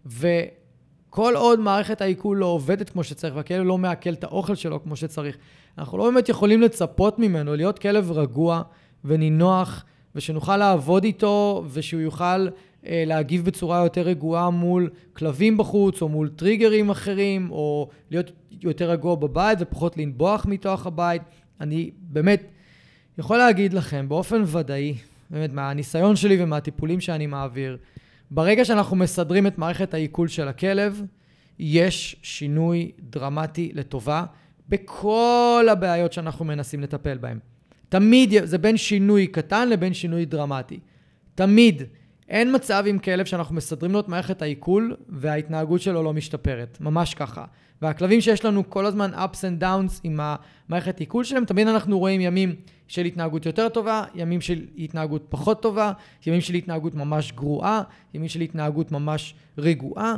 [0.06, 4.96] וכל עוד מערכת העיכול לא עובדת כמו שצריך, והכלב לא מעכל את האוכל שלו כמו
[4.96, 5.38] שצריך,
[5.78, 8.62] אנחנו לא באמת יכולים לצפות ממנו להיות כלב רגוע
[9.08, 9.86] ונינוח,
[10.16, 12.48] ושנוכל לעבוד איתו, ושהוא יוכל
[12.88, 18.32] אה, להגיב בצורה יותר רגועה מול כלבים בחוץ, או מול טריגרים אחרים, או להיות
[18.62, 21.22] יותר רגוע בבית ופחות לנבוח מתוך הבית.
[21.62, 22.44] אני באמת
[23.18, 24.96] יכול להגיד לכם באופן ודאי,
[25.30, 27.78] באמת מהניסיון שלי ומהטיפולים שאני מעביר,
[28.32, 31.02] ברגע שאנחנו מסדרים את מערכת העיכול של הכלב,
[31.60, 34.24] יש שינוי דרמטי לטובה
[34.70, 37.40] בכל הבעיות שאנחנו מנסים לטפל בהן.
[37.90, 40.80] תמיד זה בין שינוי קטן לבין שינוי דרמטי.
[41.36, 41.84] תמיד.
[42.30, 46.78] אין מצב עם כלב שאנחנו מסדרים לו את מערכת העיכול וההתנהגות שלו לא משתפרת.
[46.82, 47.46] ממש ככה.
[47.82, 52.22] והכלבים שיש לנו כל הזמן ups and downs עם המערכת עיכול שלהם, תמיד אנחנו רואים
[52.22, 52.56] ימים
[52.88, 55.92] של התנהגות יותר טובה, ימים של התנהגות פחות טובה,
[56.26, 57.82] ימים של התנהגות ממש גרועה,
[58.14, 60.16] ימים של התנהגות ממש רגועה.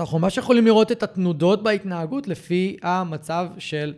[0.00, 3.94] אנחנו ממש יכולים לראות את התנודות בהתנהגות לפי המצב של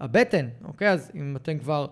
[0.00, 0.90] הבטן, אוקיי?
[0.90, 1.86] אז אם אתם כבר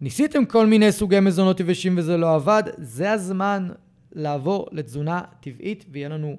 [0.00, 3.68] ניסיתם כל מיני סוגי מזונות יבשים וזה לא עבד, זה הזמן
[4.12, 6.36] לעבור לתזונה טבעית, ויהיה לנו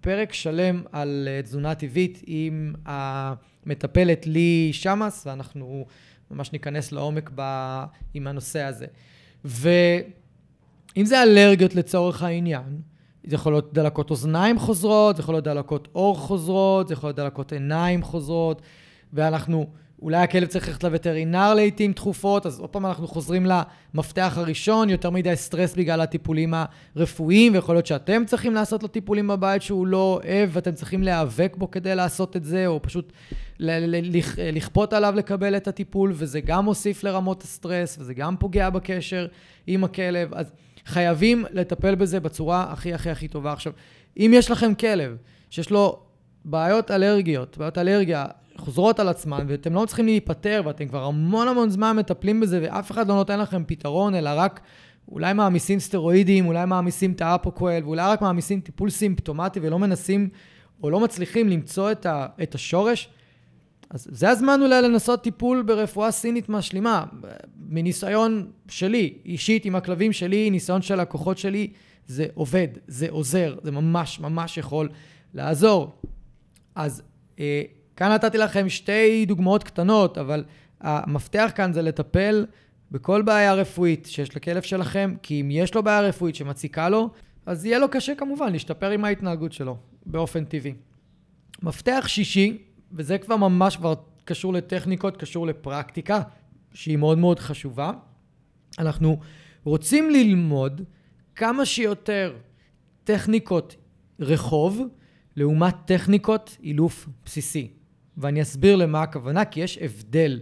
[0.00, 5.86] פרק שלם על אה, תזונה טבעית עם המטפלת לי שמאס, ואנחנו
[6.30, 7.42] ממש ניכנס לעומק ב...
[8.14, 8.86] עם הנושא הזה.
[10.96, 12.80] אם זה אלרגיות לצורך העניין,
[13.26, 17.16] זה יכול להיות דלקות אוזניים חוזרות, זה יכול להיות דלקות עור חוזרות, זה יכול להיות
[17.16, 18.62] דלקות עיניים חוזרות,
[19.12, 19.66] ואנחנו,
[20.02, 25.10] אולי הכלב צריך ללכת לווטרינר לעיתים תכופות, אז עוד פעם אנחנו חוזרים למפתח הראשון, יותר
[25.10, 26.54] מדי סטרס בגלל הטיפולים
[26.96, 31.54] הרפואיים, ויכול להיות שאתם צריכים לעשות לו טיפולים בבית שהוא לא אוהב, ואתם צריכים להיאבק
[31.58, 33.12] בו כדי לעשות את זה, או פשוט
[34.52, 39.26] לכפות עליו לקבל את הטיפול, וזה גם מוסיף לרמות הסטרס, וזה גם פוגע בקשר
[39.66, 40.34] עם הכלב.
[40.34, 40.52] אז
[40.86, 43.52] חייבים לטפל בזה בצורה הכי הכי הכי טובה.
[43.52, 43.72] עכשיו,
[44.16, 45.16] אם יש לכם כלב
[45.50, 45.98] שיש לו
[46.44, 48.26] בעיות אלרגיות, בעיות אלרגיה
[48.56, 52.90] חוזרות על עצמן, ואתם לא צריכים להיפטר, ואתם כבר המון המון זמן מטפלים בזה, ואף
[52.90, 54.60] אחד לא נותן לכם פתרון, אלא רק
[55.08, 60.28] אולי מעמיסים סטרואידים, אולי מעמיסים את האפוקואל, ואולי רק מעמיסים טיפול סימפטומטי ולא מנסים
[60.82, 63.08] או לא מצליחים למצוא את, ה, את השורש,
[63.90, 67.04] אז זה הזמן אולי לנסות טיפול ברפואה סינית משלימה.
[67.68, 71.70] מניסיון שלי, אישית עם הכלבים שלי, ניסיון של לקוחות שלי,
[72.06, 74.88] זה עובד, זה עוזר, זה ממש ממש יכול
[75.34, 75.92] לעזור.
[76.74, 77.02] אז
[77.38, 77.62] אה,
[77.96, 80.44] כאן נתתי לכם שתי דוגמאות קטנות, אבל
[80.80, 82.46] המפתח כאן זה לטפל
[82.90, 87.10] בכל בעיה רפואית שיש לכלב שלכם, כי אם יש לו בעיה רפואית שמציקה לו,
[87.46, 89.76] אז יהיה לו קשה כמובן להשתפר עם ההתנהגות שלו,
[90.06, 90.74] באופן טבעי.
[91.62, 92.58] מפתח שישי
[92.92, 93.94] וזה כבר ממש כבר
[94.24, 96.22] קשור לטכניקות, קשור לפרקטיקה,
[96.74, 97.92] שהיא מאוד מאוד חשובה.
[98.78, 99.20] אנחנו
[99.64, 100.80] רוצים ללמוד
[101.34, 102.36] כמה שיותר
[103.04, 103.76] טכניקות
[104.20, 104.82] רחוב
[105.36, 107.70] לעומת טכניקות אילוף בסיסי.
[108.16, 110.40] ואני אסביר למה הכוונה, כי יש הבדל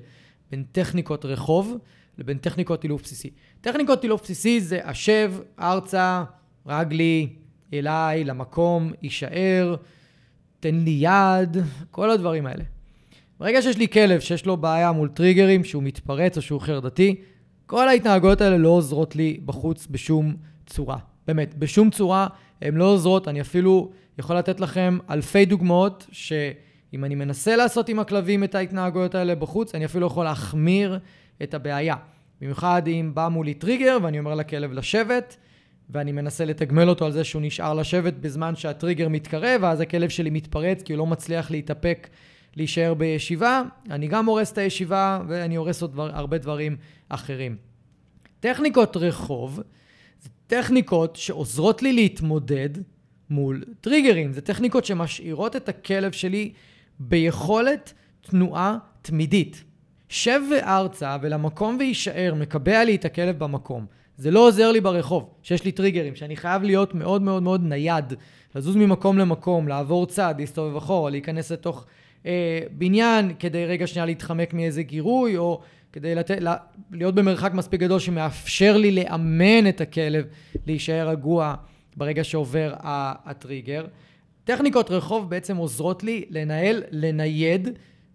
[0.51, 1.77] בין טכניקות רחוב
[2.19, 3.31] לבין טכניקות אילוף בסיסי.
[3.61, 6.25] טכניקות אילוף בסיסי זה השב, ארצה,
[6.67, 7.29] רגלי,
[7.73, 9.77] אליי, למקום, יישאר,
[10.61, 11.57] תן לי יד,
[11.91, 12.65] כל הדברים האלה.
[13.41, 17.17] ברגע שיש לי כלב שיש לו בעיה מול טריגרים, שהוא מתפרץ או שהוא חרדתי,
[17.67, 20.99] כל ההתנהגויות האלה לא עוזרות לי בחוץ בשום צורה.
[21.27, 22.27] באמת, בשום צורה
[22.63, 23.29] הן לא עוזרות.
[23.29, 26.07] אני אפילו יכול לתת לכם אלפי דוגמאות
[26.95, 30.99] שאם אני מנסה לעשות עם הכלבים את ההתנהגויות האלה בחוץ, אני אפילו יכול להחמיר
[31.43, 31.97] את הבעיה.
[32.41, 35.37] במיוחד אם בא מולי טריגר ואני אומר לכלב לשבת,
[35.91, 40.31] ואני מנסה לתגמל אותו על זה שהוא נשאר לשבת בזמן שהטריגר מתקרב, ואז הכלב שלי
[40.31, 42.09] מתפרץ כי הוא לא מצליח להתאפק
[42.57, 43.63] להישאר בישיבה.
[43.91, 46.77] אני גם הורס את הישיבה, ואני הורס עוד דבר, הרבה דברים
[47.09, 47.57] אחרים.
[48.41, 49.61] טכניקות רחוב
[50.23, 52.71] זה טכניקות שעוזרות לי להתמודד
[53.31, 54.33] מול טריגרים.
[54.33, 56.53] זה טכניקות שמשאירות את הכלב שלי
[56.99, 59.65] ביכולת תנועה תמידית.
[60.09, 63.87] שב וארצה ולמקום ויישאר, מקבע לי את הכלב במקום.
[64.17, 68.15] זה לא עוזר לי ברחוב, שיש לי טריגרים, שאני חייב להיות מאוד מאוד מאוד נייד,
[68.55, 71.87] לזוז ממקום למקום, לעבור צד, להסתובב אחורה, להיכנס לתוך
[72.27, 75.61] אה, בניין כדי רגע שנייה להתחמק מאיזה גירוי, או
[75.93, 76.31] כדי לת...
[76.93, 80.25] להיות במרחק מספיק גדול שמאפשר לי לאמן את הכלב
[80.67, 81.55] להישאר רגוע
[81.97, 82.75] ברגע שעובר
[83.25, 83.85] הטריגר.
[84.45, 87.69] טכניקות רחוב בעצם עוזרות לי לנהל, לנייד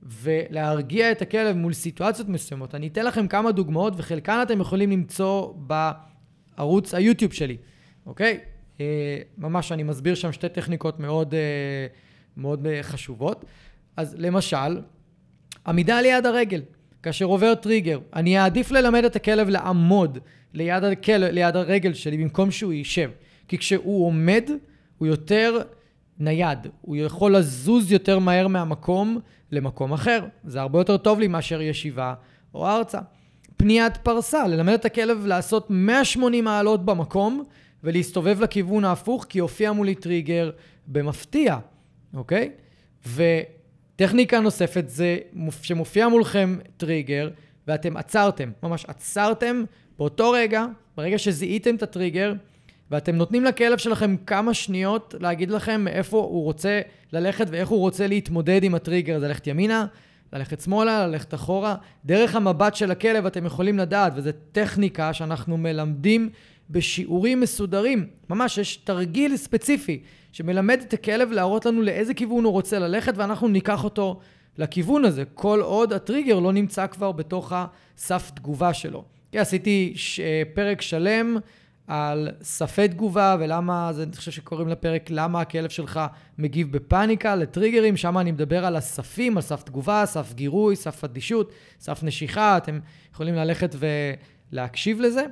[0.03, 2.75] ולהרגיע את הכלב מול סיטואציות מסוימות.
[2.75, 7.57] אני אתן לכם כמה דוגמאות, וחלקן אתם יכולים למצוא בערוץ היוטיוב שלי,
[8.05, 8.39] אוקיי?
[8.81, 11.87] אה, ממש אני מסביר שם שתי טכניקות מאוד, אה,
[12.37, 13.45] מאוד אה, חשובות.
[13.97, 14.81] אז למשל,
[15.67, 16.61] עמידה ליד הרגל.
[17.03, 20.17] כאשר עובר טריגר, אני אעדיף ללמד את הכלב לעמוד
[20.53, 23.11] ליד, הכלב, ליד הרגל שלי במקום שהוא יישב.
[23.47, 24.49] כי כשהוא עומד,
[24.97, 25.61] הוא יותר
[26.19, 26.67] נייד.
[26.81, 29.19] הוא יכול לזוז יותר מהר מהמקום
[29.51, 30.25] למקום אחר.
[30.43, 32.13] זה הרבה יותר טוב לי מאשר ישיבה
[32.53, 32.99] או ארצה.
[33.57, 37.43] פניית פרסה, ללמד את הכלב לעשות 180 מעלות במקום
[37.83, 40.51] ולהסתובב לכיוון ההפוך, כי הופיע מולי טריגר
[40.87, 41.57] במפתיע,
[42.13, 42.51] אוקיי?
[43.15, 45.17] וטכניקה נוספת זה
[45.61, 47.29] שמופיע מולכם טריגר
[47.67, 49.63] ואתם עצרתם, ממש עצרתם
[49.97, 50.65] באותו רגע,
[50.97, 52.33] ברגע שזיהיתם את הטריגר,
[52.91, 56.81] ואתם נותנים לכלב שלכם כמה שניות להגיד לכם מאיפה הוא רוצה
[57.13, 59.85] ללכת ואיך הוא רוצה להתמודד עם הטריגר הזה, ללכת ימינה,
[60.33, 61.75] ללכת שמאלה, ללכת אחורה.
[62.05, 66.29] דרך המבט של הכלב אתם יכולים לדעת, וזו טכניקה שאנחנו מלמדים
[66.69, 68.07] בשיעורים מסודרים.
[68.29, 73.47] ממש, יש תרגיל ספציפי שמלמד את הכלב להראות לנו לאיזה כיוון הוא רוצה ללכת, ואנחנו
[73.47, 74.19] ניקח אותו
[74.57, 79.03] לכיוון הזה, כל עוד הטריגר לא נמצא כבר בתוך הסף תגובה שלו.
[79.31, 80.19] כי עשיתי ש...
[80.53, 81.37] פרק שלם
[81.89, 85.99] על ספי תגובה ולמה, זה אני חושב שקוראים לפרק למה הכלב שלך
[86.37, 91.51] מגיב בפאניקה לטריגרים, שם אני מדבר על הספים, על סף תגובה, סף גירוי, סף אדישות,
[91.79, 92.79] סף נשיכה, אתם
[93.13, 93.75] יכולים ללכת
[94.51, 95.23] ולהקשיב לזה.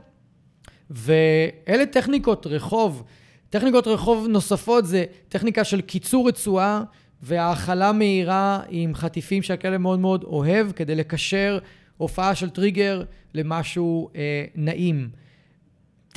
[0.89, 3.03] ואלה טכניקות רחוב.
[3.49, 6.83] טכניקות רחוב נוספות זה טכניקה של קיצור רצועה
[7.21, 11.59] והאכלה מהירה עם חטיפים שהכלב מאוד מאוד אוהב כדי לקשר
[11.97, 13.03] הופעה של טריגר
[13.33, 15.09] למשהו אה, נעים.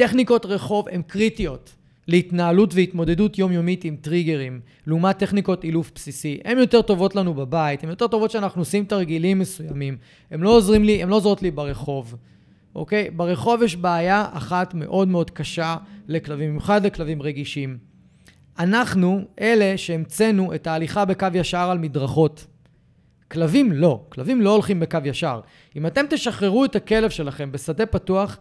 [0.01, 1.74] טכניקות רחוב הן קריטיות
[2.09, 6.40] להתנהלות והתמודדות יומיומית עם טריגרים, לעומת טכניקות אילוף בסיסי.
[6.44, 9.96] הן יותר טובות לנו בבית, הן יותר טובות שאנחנו עושים תרגילים מסוימים.
[10.30, 12.14] הן לא עוזרים לי, הן לא עוזרות לי ברחוב.
[12.74, 13.11] אוקיי?
[13.11, 15.76] ברחוב יש בעיה אחת מאוד מאוד קשה
[16.09, 17.78] לכלבים, במיוחד לכלבים רגישים.
[18.59, 22.46] אנחנו אלה שהמצאנו את ההליכה בקו ישר על מדרכות.
[23.30, 25.40] כלבים לא, כלבים לא הולכים בקו ישר.
[25.76, 28.38] אם אתם תשחררו את הכלב שלכם בשדה פתוח,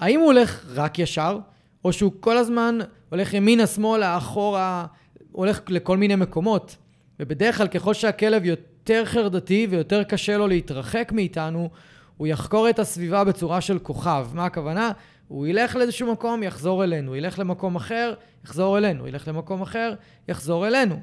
[0.00, 1.38] האם הוא הולך רק ישר,
[1.84, 2.78] או שהוא כל הזמן
[3.10, 4.86] הולך ימינה, שמאלה, אחורה,
[5.32, 6.76] הולך לכל מיני מקומות?
[7.20, 11.70] ובדרך כלל ככל שהכלב יותר חרדתי ויותר קשה לו להתרחק מאיתנו,
[12.16, 14.26] הוא יחקור את הסביבה בצורה של כוכב.
[14.34, 14.92] מה הכוונה?
[15.28, 17.16] הוא ילך לאיזשהו מקום, יחזור אלינו.
[17.16, 19.08] ילך למקום אחר, יחזור אלינו.
[19.08, 19.94] ילך למקום אחר,
[20.28, 21.00] יחזור אלינו.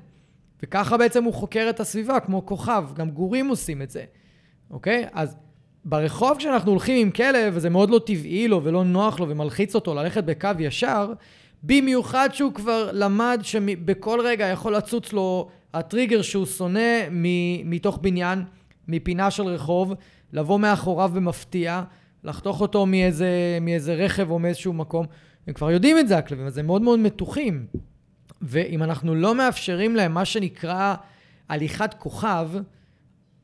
[0.64, 2.86] וככה בעצם הוא חוקר את הסביבה, כמו כוכב.
[2.96, 4.04] גם גורים עושים את זה,
[4.72, 5.06] אוקיי?
[5.14, 5.38] אז
[5.86, 9.94] ברחוב כשאנחנו הולכים עם כלב, וזה מאוד לא טבעי לו ולא נוח לו ומלחיץ אותו
[9.94, 11.14] ללכת בקו ישר,
[11.64, 17.08] במיוחד שהוא כבר למד שבכל רגע יכול לצוץ לו הטריגר שהוא שונא
[17.66, 18.44] מתוך בניין,
[18.88, 19.94] מפינה של רחוב,
[20.34, 21.84] לבוא מאחוריו במפתיע,
[22.24, 25.06] לחתוך אותו מאיזה, מאיזה רכב או מאיזשהו מקום.
[25.48, 27.66] הם כבר יודעים את זה, הכלבים, אז הם מאוד מאוד מתוחים.
[28.42, 30.96] ואם אנחנו לא מאפשרים להם מה שנקרא
[31.50, 32.50] הליכת כוכב,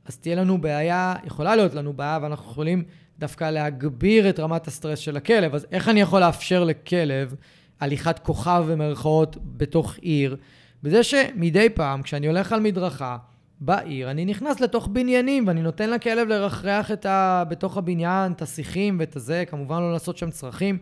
[0.10, 2.84] אז תהיה לנו בעיה, יכולה להיות לנו בעיה, ואנחנו יכולים
[3.20, 5.55] דווקא להגביר את רמת הסטרס של הכלב.
[5.55, 7.36] אז איך אני יכול לאפשר לכלב
[7.80, 10.38] הליכת כוכב במרכאות בתוך עיר?
[10.84, 13.18] בזה שמדי פעם, כשאני הולך על מדרכה,
[13.62, 17.43] בעיר, אני נכנס לתוך בניינים ואני נותן לכלב לרחרח את ה...
[17.49, 20.78] בתוך הבניין, את השיחים ואת הזה, כמובן לא לעשות שם צרכים,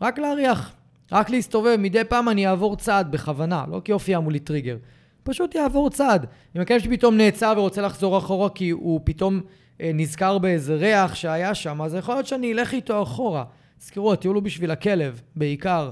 [0.00, 0.72] רק להריח,
[1.12, 1.76] רק להסתובב.
[1.78, 4.76] מדי פעם אני אעבור צעד בכוונה, לא כי הופיע מולי טריגר.
[5.22, 6.26] פשוט יעבור צעד.
[6.56, 9.40] אם הכלב שלי פתאום נעצר ורוצה לחזור אחורה כי הוא פתאום
[9.80, 13.44] אה, נזכר באיזה ריח שהיה שם, אז יכול להיות שאני אלך איתו אחורה.
[13.78, 15.90] תזכרו, הטיול הוא בשביל הכלב, בעיקר.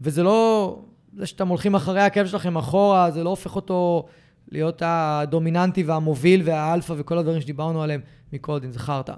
[0.00, 0.78] וזה לא...
[1.16, 4.06] זה שאתם הולכים אחרי הכלב שלכם אחורה, זה לא הופך אותו
[4.50, 8.00] להיות הדומיננטי והמוביל והאלפא וכל הדברים שדיברנו עליהם
[8.32, 9.14] מקודם, חרטא.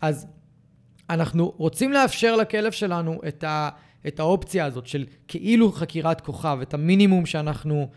[0.00, 0.26] אז
[1.10, 3.68] אנחנו רוצים לאפשר לכלב שלנו את, ה,
[4.06, 7.88] את האופציה הזאת של כאילו חקירת כוכב, את המינימום שאנחנו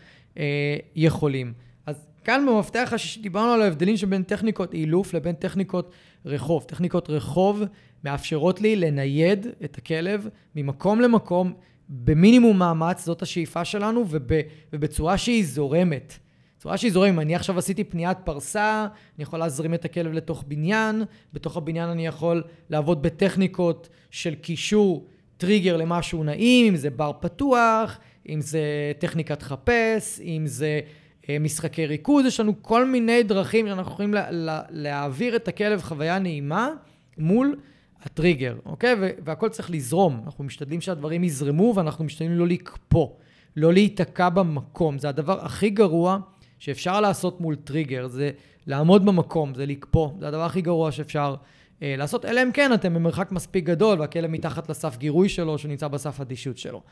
[0.96, 1.52] יכולים.
[1.86, 5.90] אז כאן במפתח השישי דיברנו על ההבדלים שבין טכניקות אילוף לבין טכניקות
[6.24, 6.62] רחוב.
[6.62, 7.62] טכניקות רחוב
[8.04, 11.52] מאפשרות לי לנייד את הכלב ממקום למקום
[11.88, 14.30] במינימום מאמץ, זאת השאיפה שלנו, וב,
[14.72, 16.18] ובצורה שהיא זורמת.
[16.58, 21.02] צורה שהיא זורמת, אני עכשיו עשיתי פניית פרסה, אני יכול להזרים את הכלב לתוך בניין,
[21.32, 25.06] בתוך הבניין אני יכול לעבוד בטכניקות של קישור
[25.36, 27.98] טריגר למשהו נעים, אם זה בר פתוח,
[28.28, 30.80] אם זה טכניקת חפש, אם זה
[31.28, 35.82] אה, משחקי ריכוז, יש לנו כל מיני דרכים שאנחנו יכולים לה, לה, להעביר את הכלב
[35.82, 36.70] חוויה נעימה
[37.18, 37.56] מול
[38.02, 38.94] הטריגר, אוקיי?
[39.24, 40.22] והכל צריך לזרום.
[40.26, 43.08] אנחנו משתדלים שהדברים יזרמו ואנחנו משתדלים לא לקפוא,
[43.56, 44.98] לא להיתקע במקום.
[44.98, 46.18] זה הדבר הכי גרוע
[46.58, 48.30] שאפשר לעשות מול טריגר, זה
[48.66, 50.10] לעמוד במקום, זה לקפוא.
[50.20, 51.34] זה הדבר הכי גרוע שאפשר
[51.82, 55.88] אה, לעשות, אלא אם כן אתם במרחק מספיק גדול והכלב מתחת לסף גירוי שלו, שנמצא
[55.88, 56.82] בסף אדישות שלו.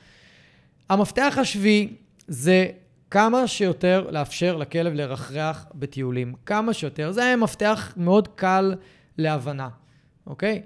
[0.89, 1.95] המפתח השביעי
[2.29, 2.67] זה
[3.11, 6.35] כמה שיותר לאפשר לכלב לרחרח בטיולים.
[6.47, 7.13] כמה שיותר.
[7.13, 8.75] זה מפתח מאוד קל
[9.19, 9.69] להבנה,
[10.27, 10.63] אוקיי?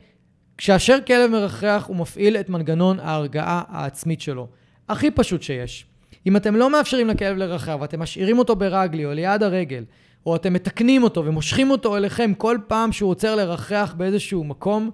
[0.59, 4.49] כשאשר כלב מרחרח הוא מפעיל את מנגנון ההרגעה העצמית שלו.
[4.89, 5.87] הכי פשוט שיש.
[6.27, 9.85] אם אתם לא מאפשרים לכלב לרחרח ואתם משאירים אותו ברגלי או ליד הרגל,
[10.27, 14.91] או אתם מתקנים אותו ומושכים אותו אליכם כל פעם שהוא עוצר לרחרח באיזשהו מקום,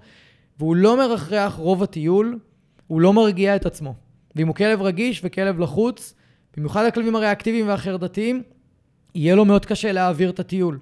[0.58, 2.38] והוא לא מרחרח רוב הטיול,
[2.86, 4.05] הוא לא מרגיע את עצמו.
[4.36, 6.14] ואם הוא כלב רגיש וכלב לחוץ,
[6.56, 8.42] במיוחד הכלבים הריאקטיביים והחרדתיים,
[9.14, 10.78] יהיה לו מאוד קשה להעביר את הטיול.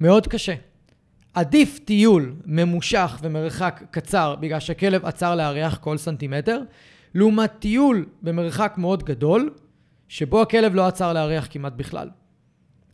[0.00, 0.54] מאוד קשה.
[1.34, 6.62] עדיף טיול ממושך ומרחק קצר בגלל שהכלב עצר לארח כל סנטימטר,
[7.14, 9.50] לעומת טיול במרחק מאוד גדול,
[10.08, 12.08] שבו הכלב לא עצר לארח כמעט בכלל.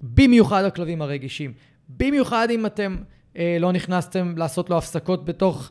[0.01, 1.53] במיוחד הכלבים הרגישים.
[1.89, 2.97] במיוחד אם אתם
[3.37, 5.71] אה, לא נכנסתם לעשות לו הפסקות בתוך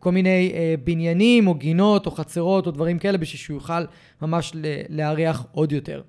[0.00, 3.84] כל מיני אה, בניינים או גינות או חצרות או דברים כאלה בשביל שהוא יוכל
[4.22, 4.52] ממש
[4.88, 6.02] לארח עוד יותר.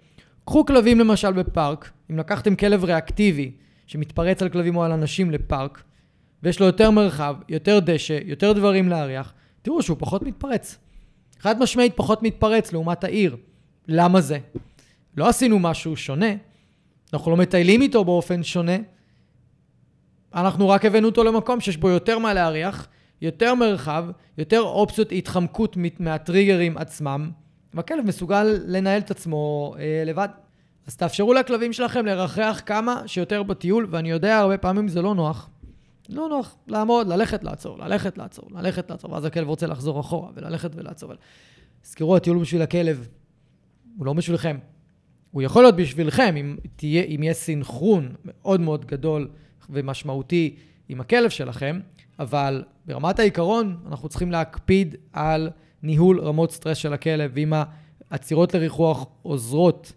[0.46, 3.52] קחו כלבים למשל בפארק, אם לקחתם כלב ריאקטיבי
[3.88, 5.84] שמתפרץ על כלבים או על אנשים לפארק,
[6.44, 10.78] ויש לו יותר מרחב, יותר דשא, יותר דברים להריח, תראו שהוא פחות מתפרץ.
[11.40, 13.36] חד משמעית פחות מתפרץ לעומת העיר.
[13.88, 14.38] למה זה?
[15.18, 16.30] לא עשינו משהו שונה,
[17.14, 18.78] אנחנו לא מטיילים איתו באופן שונה,
[20.36, 22.88] אנחנו רק הבאנו אותו למקום שיש בו יותר מה להריח,
[23.22, 24.06] יותר מרחב,
[24.38, 27.32] יותר אופציות התחמקות מהטריגרים עצמם,
[27.74, 30.28] והכלב מסוגל לנהל את עצמו אה, לבד.
[30.88, 35.50] אז תאפשרו לכלבים שלכם לרחח כמה שיותר בטיול, ואני יודע, הרבה פעמים זה לא נוח.
[36.10, 40.72] לא נוח לעמוד, ללכת, לעצור, ללכת, לעצור, ללכת, לעצור, ואז הכלב רוצה לחזור אחורה וללכת
[40.76, 41.14] ולעצור.
[41.82, 43.08] תזכרו, הטיול בשביל הכלב,
[43.98, 44.58] הוא לא בשבילכם.
[45.32, 49.30] הוא יכול להיות בשבילכם אם, תהיה, אם יהיה סינכרון מאוד מאוד גדול
[49.70, 50.56] ומשמעותי
[50.90, 51.80] עם הכלב שלכם,
[52.20, 55.50] אבל ברמת העיקרון אנחנו צריכים להקפיד על
[55.84, 57.54] ניהול רמות סטרס של הכלב, ואם
[58.12, 59.94] העצירות לריחוח עוזרות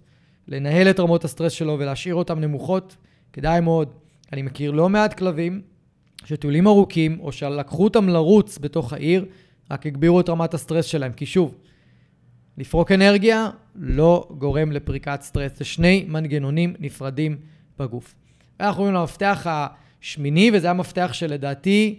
[0.49, 2.97] לנהל את רמות הסטרס שלו ולהשאיר אותן נמוכות,
[3.33, 3.93] כדאי מאוד.
[4.33, 5.63] אני מכיר לא מעט כלבים
[6.25, 9.27] שטיולים ארוכים, או שלקחו אותם לרוץ בתוך העיר,
[9.71, 11.13] רק הגבירו את רמת הסטרס שלהם.
[11.13, 11.55] כי שוב,
[12.59, 15.59] לפרוק אנרגיה לא גורם לפריקת סטרס.
[15.59, 17.37] זה שני מנגנונים נפרדים
[17.79, 18.15] בגוף.
[18.61, 19.47] אנחנו רואים למפתח
[20.03, 21.99] השמיני, וזה המפתח שלדעתי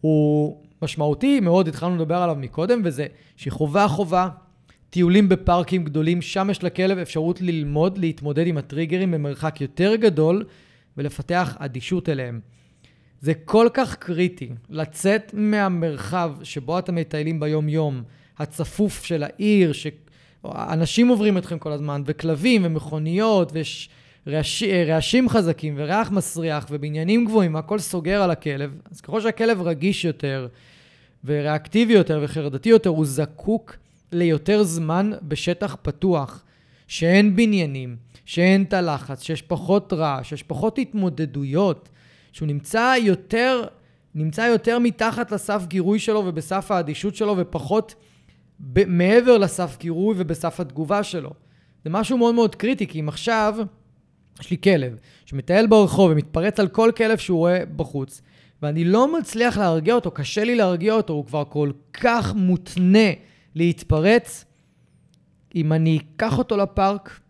[0.00, 4.28] הוא משמעותי מאוד, התחלנו לדבר עליו מקודם, וזה שחובה חובה,
[4.90, 10.44] טיולים בפארקים גדולים, שם יש לכלב אפשרות ללמוד, להתמודד עם הטריגרים במרחק יותר גדול
[10.96, 12.40] ולפתח אדישות אליהם.
[13.20, 18.02] זה כל כך קריטי לצאת מהמרחב שבו אתם מטיילים ביום-יום,
[18.38, 23.88] הצפוף של העיר, שאנשים עוברים אתכם כל הזמן, וכלבים ומכוניות, ויש
[24.26, 24.62] רעש...
[24.62, 28.70] רעשים חזקים וריח מסריח ובניינים גבוהים, והכל סוגר על הכלב.
[28.90, 30.48] אז ככל שהכלב רגיש יותר
[31.24, 33.76] וריאקטיבי יותר וחרדתי יותר, הוא זקוק
[34.12, 36.44] ליותר זמן בשטח פתוח,
[36.86, 41.88] שאין בניינים, שאין את הלחץ, שיש פחות רעש, שיש פחות התמודדויות,
[42.32, 43.64] שהוא נמצא יותר,
[44.14, 47.94] נמצא יותר מתחת לסף גירוי שלו ובסף האדישות שלו ופחות
[48.60, 51.30] ב- מעבר לסף גירוי ובסף התגובה שלו.
[51.84, 53.56] זה משהו מאוד מאוד קריטי, כי אם עכשיו
[54.40, 58.22] יש לי כלב שמטייל ברחוב ומתפרץ על כל כלב שהוא רואה בחוץ,
[58.62, 63.08] ואני לא מצליח להרגיע אותו, קשה לי להרגיע אותו, הוא כבר כל כך מותנה
[63.54, 64.44] להתפרץ,
[65.54, 67.20] אם אני אקח אותו לפארק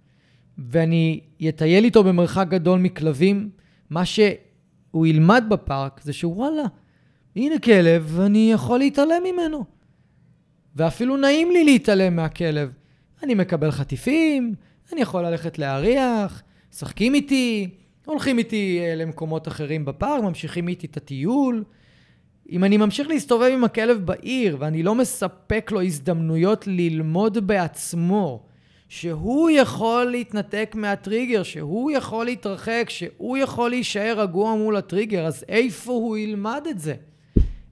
[0.59, 3.51] ואני אטייל איתו במרחק גדול מכלבים,
[3.91, 6.63] מה שהוא ילמד בפארק זה שוואלה,
[7.37, 9.65] הנה כלב ואני יכול להתעלם ממנו.
[10.77, 12.73] ואפילו נעים לי להתעלם מהכלב.
[13.23, 14.55] אני מקבל חטיפים,
[14.93, 16.43] אני יכול ללכת להריח,
[16.73, 17.69] משחקים איתי,
[18.05, 21.65] הולכים איתי אה, למקומות אחרים בפארק, ממשיכים איתי את הטיול.
[22.51, 28.43] אם אני ממשיך להסתובב עם הכלב בעיר ואני לא מספק לו הזדמנויות ללמוד בעצמו,
[28.89, 35.93] שהוא יכול להתנתק מהטריגר, שהוא יכול להתרחק, שהוא יכול להישאר רגוע מול הטריגר, אז איפה
[35.93, 36.95] הוא ילמד את זה?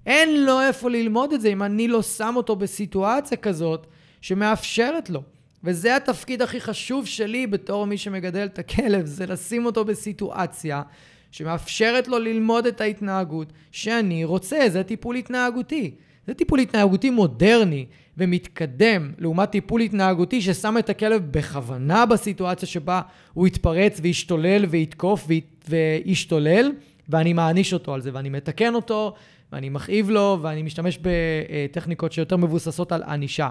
[0.07, 3.87] אין לו איפה ללמוד את זה אם אני לא שם אותו בסיטואציה כזאת
[4.21, 5.23] שמאפשרת לו.
[5.67, 10.83] וזה התפקיד הכי חשוב שלי בתור מי שמגדל את הכלב, זה לשים אותו בסיטואציה
[11.31, 15.95] שמאפשרת לו ללמוד את ההתנהגות שאני רוצה, זה טיפול התנהגותי.
[16.27, 17.87] זה טיפול התנהגותי מודרני
[18.17, 23.01] ומתקדם, לעומת טיפול התנהגותי ששם את הכלב בכוונה בסיטואציה שבה
[23.35, 25.29] הוא יתפרץ וישתולל ויתקוף
[25.69, 26.73] וישתולל,
[27.09, 29.15] ואני מעניש אותו על זה, ואני מתקן אותו,
[29.53, 33.49] ואני מכאיב לו, ואני משתמש בטכניקות שיותר מבוססות על ענישה.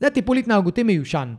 [0.00, 1.34] זה טיפול התנהגותי מיושן.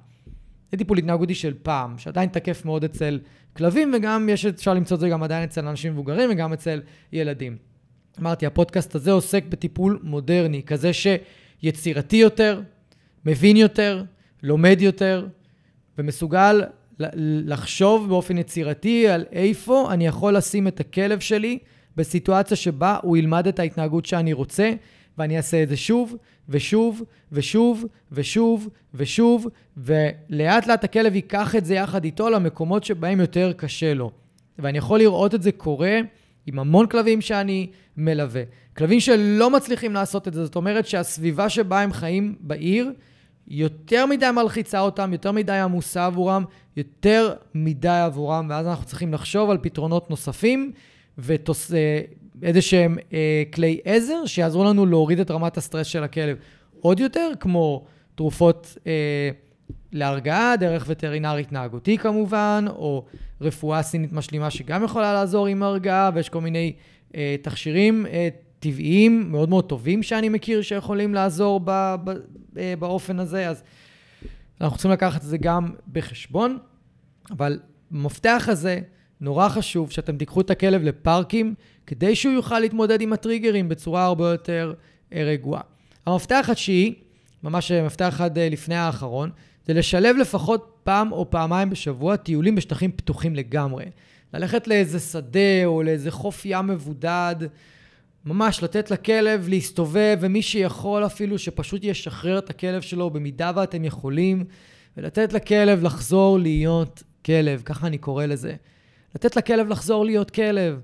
[0.72, 3.20] זה טיפול התנהגותי של פעם, שעדיין תקף מאוד אצל
[3.58, 6.82] כלבים, וגם יש, אפשר למצוא את זה גם עדיין אצל אנשים מבוגרים וגם אצל
[7.14, 7.58] ילדים.
[8.20, 12.62] אמרתי, הפודקאסט הזה עוסק בטיפול מודרני, כזה שיצירתי יותר,
[13.26, 14.04] מבין יותר,
[14.44, 15.28] לומד יותר,
[15.98, 16.64] ומסוגל
[17.46, 21.60] לחשוב באופן יצירתי על איפה אני יכול לשים את הכלב שלי
[21.96, 24.72] בסיטואציה שבה הוא ילמד את ההתנהגות שאני רוצה,
[25.20, 26.16] ואני אעשה את זה שוב,
[26.50, 29.48] ושוב, ושוב, ושוב, ושוב,
[29.78, 34.12] ולאט לאט הכלב ייקח את זה יחד איתו למקומות שבהם יותר קשה לו.
[34.60, 36.00] ואני יכול לראות את זה קורה
[36.46, 37.68] עם המון כלבים שאני
[37.98, 38.44] מלווה.
[38.78, 42.92] כלבים שלא מצליחים לעשות את זה, זאת אומרת שהסביבה שבה הם חיים בעיר,
[43.48, 46.44] יותר מדי מלחיצה אותם, יותר מדי עמוסה עבורם,
[46.78, 50.72] יותר מדי עבורם, ואז אנחנו צריכים לחשוב על פתרונות נוספים
[51.18, 51.72] ותוס...
[52.44, 56.38] איזה שהם אה, כלי עזר שיעזרו לנו להוריד את רמת הסטרס של הכלב.
[56.80, 57.86] עוד יותר, כמו
[58.16, 59.30] תרופות אה,
[59.92, 63.06] להרגעה, דרך וטרינר התנהגותי כמובן, או
[63.42, 66.74] רפואה סינית משלימה שגם יכולה לעזור עם הרגעה, ויש כל מיני
[67.16, 68.30] אה, תכשירים אה,
[68.60, 72.10] טבעיים מאוד מאוד טובים שאני מכיר שיכולים לעזור ב, ב,
[72.58, 73.64] אה, באופן הזה, אז
[74.62, 76.58] אנחנו צריכים לקחת את זה גם בחשבון,
[77.32, 77.60] אבל
[77.92, 78.80] המפתח הזה,
[79.22, 81.54] נורא חשוב שאתם תיקחו את הכלב לפארקים,
[81.88, 84.74] כדי שהוא יוכל להתמודד עם הטריגרים בצורה הרבה יותר
[85.14, 85.62] אה, רגועה.
[86.06, 86.94] המפתח התשיעי,
[87.44, 89.30] ממש אה, מפתח אחד אה, לפני האחרון,
[89.66, 93.86] זה לשלב לפחות פעם או פעמיים בשבוע טיולים בשטחים פתוחים לגמרי.
[94.34, 97.36] ללכת לאיזה שדה או לאיזה חוף ים מבודד,
[98.26, 104.44] ממש לתת לכלב להסתובב, ומי שיכול אפילו שפשוט ישחרר את הכלב שלו במידה ואתם יכולים,
[104.98, 108.56] ולתת לכלב לחזור להיות כלב, ככה אני קורא לזה.
[109.16, 110.80] לתת לכלב לחזור להיות כלב.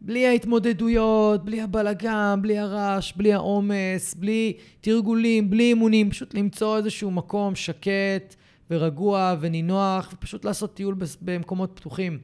[0.00, 7.10] בלי ההתמודדויות, בלי הבלגן, בלי הרעש, בלי העומס, בלי תרגולים, בלי אימונים, פשוט למצוא איזשהו
[7.10, 8.34] מקום שקט
[8.70, 12.18] ורגוע ונינוח, ופשוט לעשות טיול במקומות פתוחים.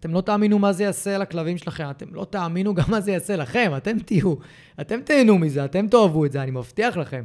[0.00, 3.36] אתם לא תאמינו מה זה יעשה לכלבים שלכם, אתם לא תאמינו גם מה זה יעשה
[3.36, 4.34] לכם, אתם תהיו,
[4.80, 7.24] אתם תהנו מזה, אתם תאהבו את זה, אני מבטיח לכם.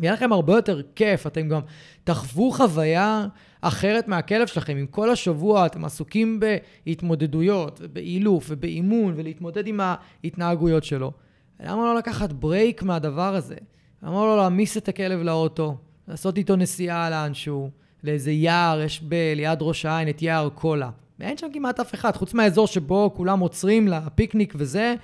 [0.00, 1.60] יהיה לכם הרבה יותר כיף, אתם גם
[2.04, 3.26] תחוו חוויה
[3.60, 4.76] אחרת מהכלב שלכם.
[4.76, 11.12] אם כל השבוע אתם עסוקים בהתמודדויות, ובאילוף, ובאימון, ולהתמודד עם ההתנהגויות שלו,
[11.60, 13.56] למה לא לקחת ברייק מהדבר הזה?
[14.02, 15.76] למה לא להעמיס את הכלב לאוטו,
[16.08, 17.70] לעשות איתו נסיעה לאנשהו,
[18.04, 19.14] לאיזה יער, יש ב...
[19.36, 20.90] ליד ראש העין את יער קולה.
[21.18, 24.94] ואין שם כמעט אף אחד, חוץ מהאזור שבו כולם עוצרים לפיקניק וזה,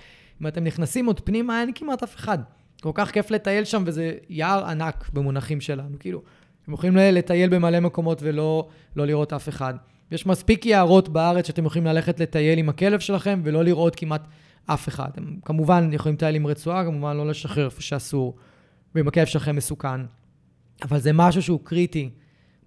[0.42, 2.38] אם אתם נכנסים עוד פנימה, אין כמעט אף אחד.
[2.82, 5.98] כל כך כיף לטייל שם, וזה יער ענק במונחים שלנו.
[6.00, 6.22] כאילו,
[6.64, 9.74] אתם יכולים לטייל במלא מקומות ולא לא לראות אף אחד.
[10.10, 14.26] יש מספיק יערות בארץ שאתם יכולים ללכת לטייל עם הכלב שלכם ולא לראות כמעט
[14.66, 15.08] אף אחד.
[15.12, 18.36] אתם כמובן יכולים לטייל עם רצועה, כמובן לא לשחרר איפה שאסור,
[18.94, 20.00] ואם הכלב שלכם מסוכן.
[20.82, 22.10] אבל זה משהו שהוא קריטי.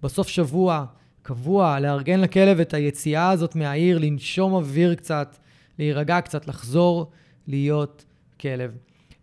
[0.02, 0.84] בסוף שבוע,
[1.22, 5.36] קבוע, לארגן לכלב את היציאה הזאת מהעיר, לנשום אוויר קצת,
[5.78, 7.10] להירגע קצת, לחזור
[7.46, 8.04] להיות
[8.40, 8.76] כלב.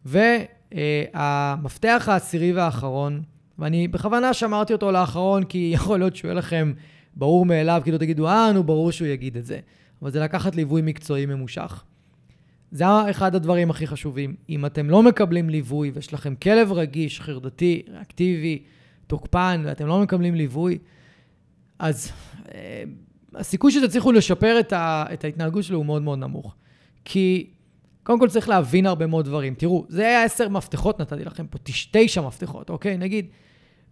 [0.06, 3.24] והמפתח העשירי והאחרון,
[3.60, 6.74] ואני בכוונה שמרתי אותו לאחרון, כי יכול להיות שהוא יהיה לכם
[7.16, 9.60] ברור מאליו, כאילו תגידו, אה, נו, ברור שהוא יגיד את זה.
[10.02, 11.84] אבל זה לקחת ליווי מקצועי ממושך.
[12.72, 14.36] זה אחד הדברים הכי חשובים.
[14.50, 18.64] אם אתם לא מקבלים ליווי ויש לכם כלב רגיש, חרדתי, ריאקטיבי,
[19.08, 20.78] תוקפן, ואתם לא מקבלים ליווי,
[21.80, 22.12] אז
[22.54, 22.84] אה,
[23.36, 26.56] הסיכוי שתצליחו לשפר את, ה, את ההתנהגות שלו הוא מאוד מאוד נמוך.
[27.06, 27.50] כי
[28.06, 29.56] קודם כל צריך להבין הרבה מאוד דברים.
[29.56, 31.58] תראו, זה היה עשר מפתחות, נתתי לכם פה
[31.92, 32.98] תשע מפתחות, אוקיי?
[32.98, 33.26] נגיד.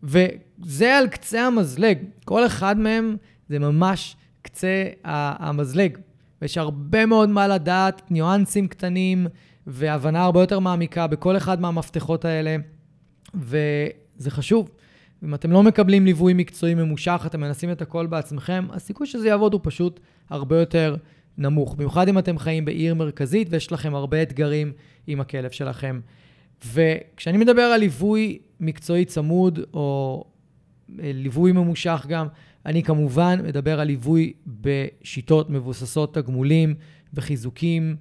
[0.04, 1.98] וזה על קצה המזלג.
[2.26, 3.16] כל אחד מהם
[3.50, 5.98] זה ממש קצה המזלג.
[6.42, 9.28] ויש הרבה מאוד מה לדעת, ניואנסים קטנים
[9.68, 12.56] והבנה הרבה יותר מעמיקה בכל אחד מהמפתחות האלה,
[13.36, 14.70] וזה חשוב.
[15.24, 19.54] אם אתם לא מקבלים ליווי מקצועי ממושך, אתם מנסים את הכל בעצמכם, הסיכוי שזה יעבוד
[19.54, 20.00] הוא פשוט
[20.30, 20.96] הרבה יותר
[21.38, 21.76] נמוך.
[21.76, 24.72] במיוחד אם אתם חיים בעיר מרכזית ויש לכם הרבה אתגרים
[25.08, 26.00] עם הכלב שלכם.
[26.66, 30.24] וכשאני מדבר על ליווי מקצועי צמוד, או
[31.00, 32.28] אה, ליווי ממושך גם,
[32.66, 36.76] אני כמובן מדבר על ליווי בשיטות מבוססות תגמולים
[37.14, 37.96] וחיזוקים,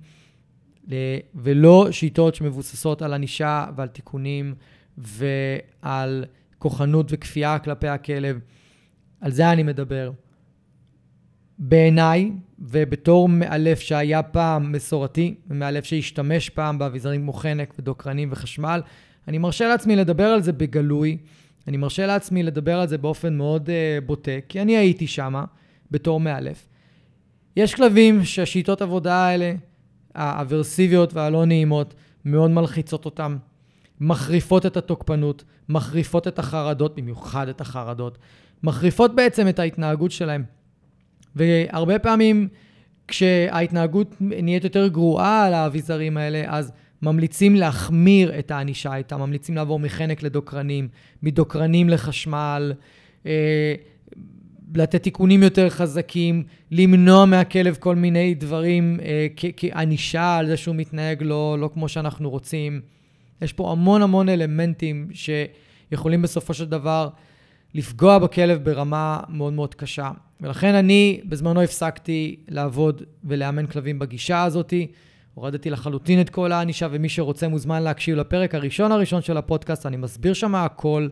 [1.34, 4.54] ולא שיטות שמבוססות על ענישה ועל תיקונים
[4.98, 6.24] ועל
[6.58, 8.40] כוחנות וכפייה כלפי הכלב.
[9.20, 10.12] על זה אני מדבר.
[11.58, 18.80] בעיניי, ובתור מאלף שהיה פעם מסורתי, ומאלף שהשתמש פעם באביזרים כמו חנק ודוקרנים וחשמל,
[19.28, 21.18] אני מרשה לעצמי לדבר על זה בגלוי,
[21.68, 25.44] אני מרשה לעצמי לדבר על זה באופן מאוד uh, בוטה, כי אני הייתי שמה
[25.90, 26.68] בתור מאלף.
[27.56, 29.54] יש כלבים שהשיטות עבודה האלה,
[30.14, 31.94] האברסיביות והלא נעימות,
[32.24, 33.36] מאוד מלחיצות אותם,
[34.00, 38.18] מחריפות את התוקפנות, מחריפות את החרדות, במיוחד את החרדות,
[38.62, 40.44] מחריפות בעצם את ההתנהגות שלהם.
[41.36, 42.48] והרבה פעמים
[43.08, 46.72] כשההתנהגות נהיית יותר גרועה על האביזרים האלה, אז
[47.02, 50.88] ממליצים להחמיר את הענישה איתם, ממליצים לעבור מחנק לדוקרנים,
[51.22, 52.72] מדוקרנים לחשמל,
[53.26, 53.74] אה,
[54.74, 59.26] לתת תיקונים יותר חזקים, למנוע מהכלב כל מיני דברים אה,
[59.56, 62.80] כענישה על זה שהוא מתנהג לא, לא כמו שאנחנו רוצים.
[63.42, 67.08] יש פה המון המון אלמנטים שיכולים בסופו של דבר
[67.74, 70.10] לפגוע בכלב ברמה מאוד מאוד קשה.
[70.40, 74.86] ולכן אני בזמנו הפסקתי לעבוד ולאמן כלבים בגישה הזאתי.
[75.34, 79.96] הורדתי לחלוטין את כל הענישה, ומי שרוצה מוזמן להקשיב לפרק הראשון הראשון של הפודקאסט, אני
[79.96, 81.08] מסביר שם הכל,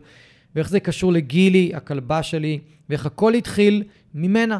[0.55, 2.59] ואיך זה קשור לגילי, הכלבה שלי,
[2.89, 3.83] ואיך הכל התחיל
[4.13, 4.59] ממנה.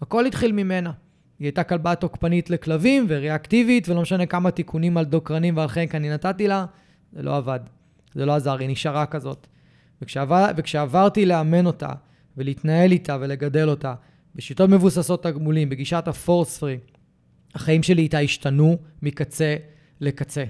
[0.00, 0.90] הכל התחיל ממנה.
[1.38, 6.10] היא הייתה כלבה תוקפנית לכלבים וריאקטיבית, ולא משנה כמה תיקונים על דוקרנים ועל חנק אני
[6.10, 6.66] נתתי לה,
[7.12, 7.60] זה לא עבד.
[8.14, 9.46] זה לא עזר, היא נשארה כזאת.
[10.02, 11.90] וכשעבר, וכשעברתי לאמן אותה,
[12.36, 13.94] ולהתנהל איתה ולגדל אותה,
[14.34, 16.78] בשיטות מבוססות תגמולים, בגישת הפורס פרי,
[17.54, 19.56] החיים שלי איתה השתנו מקצה
[20.00, 20.44] לקצה.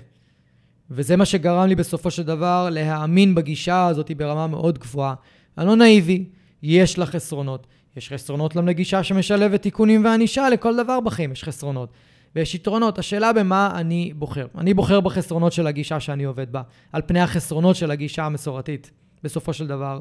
[0.90, 5.14] וזה מה שגרם לי בסופו של דבר להאמין בגישה הזאת ברמה מאוד גבוהה.
[5.58, 6.24] אני לא נאיבי,
[6.62, 7.66] יש לה חסרונות.
[7.96, 11.92] יש חסרונות גם לגישה שמשלבת תיקונים וענישה, לכל דבר בחיים יש חסרונות.
[12.36, 14.46] ויש יתרונות, השאלה במה אני בוחר.
[14.58, 18.90] אני בוחר בחסרונות של הגישה שאני עובד בה, על פני החסרונות של הגישה המסורתית,
[19.22, 20.00] בסופו של דבר.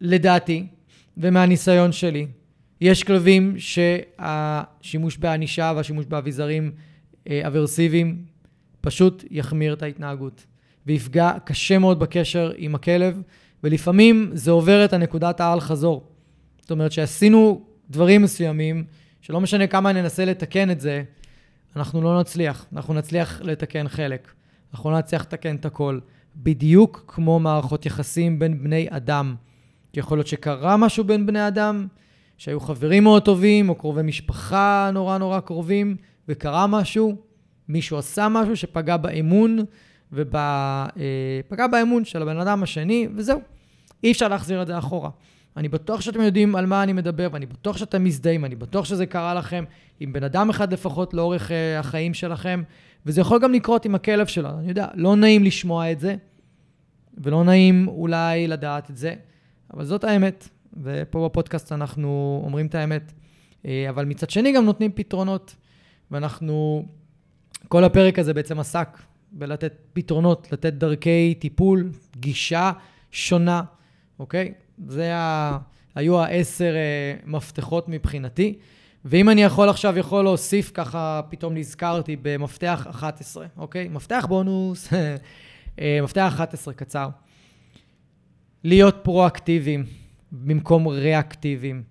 [0.00, 0.66] ולדעתי,
[1.16, 2.26] ומהניסיון שלי,
[2.80, 6.72] יש כלבים שהשימוש בענישה והשימוש באביזרים
[7.28, 8.24] אה, אברסיביים
[8.80, 10.46] פשוט יחמיר את ההתנהגות
[10.86, 13.22] ויפגע קשה מאוד בקשר עם הכלב,
[13.64, 16.06] ולפעמים זה עובר את הנקודת האל-חזור.
[16.60, 18.84] זאת אומרת שעשינו דברים מסוימים,
[19.20, 21.02] שלא משנה כמה ננסה לתקן את זה,
[21.76, 22.66] אנחנו לא נצליח.
[22.72, 24.32] אנחנו נצליח לתקן חלק.
[24.72, 25.98] אנחנו לא נצליח לתקן את הכל.
[26.38, 29.34] בדיוק כמו מערכות יחסים בין בני אדם.
[29.94, 31.86] יכול להיות שקרה משהו בין בני אדם,
[32.36, 35.96] שהיו חברים מאוד טובים, או קרובי משפחה נורא נורא קרובים,
[36.28, 37.16] וקרה משהו,
[37.68, 39.58] מישהו עשה משהו שפגע באמון,
[40.12, 40.86] ופגע
[41.58, 43.40] אה, באמון של הבן אדם השני, וזהו.
[44.04, 45.10] אי אפשר להחזיר את זה אחורה.
[45.56, 49.06] אני בטוח שאתם יודעים על מה אני מדבר, ואני בטוח שאתם מזדהים, אני בטוח שזה
[49.06, 49.64] קרה לכם
[50.00, 52.62] עם בן אדם אחד לפחות לאורך uh, החיים שלכם,
[53.06, 54.48] וזה יכול גם לקרות עם הכלב שלו.
[54.58, 56.16] אני יודע, לא נעים לשמוע את זה,
[57.18, 59.14] ולא נעים אולי לדעת את זה,
[59.74, 60.48] אבל זאת האמת,
[60.82, 63.12] ופה בפודקאסט אנחנו אומרים את האמת.
[63.62, 65.56] Uh, אבל מצד שני גם נותנים פתרונות,
[66.10, 66.84] ואנחנו,
[67.68, 68.98] כל הפרק הזה בעצם עסק
[69.32, 72.72] בלתת פתרונות, לתת דרכי טיפול, גישה
[73.10, 73.62] שונה,
[74.18, 74.52] אוקיי?
[74.86, 75.58] זה ה...
[75.94, 78.58] היו העשר uh, מפתחות מבחינתי.
[79.04, 83.88] ואם אני יכול עכשיו, יכול להוסיף, ככה פתאום נזכרתי במפתח 11, אוקיי?
[83.88, 85.16] מפתח בונוס, אה,
[86.02, 87.08] מפתח 11 קצר.
[88.64, 89.84] להיות פרואקטיביים
[90.32, 91.82] במקום ריאקטיביים.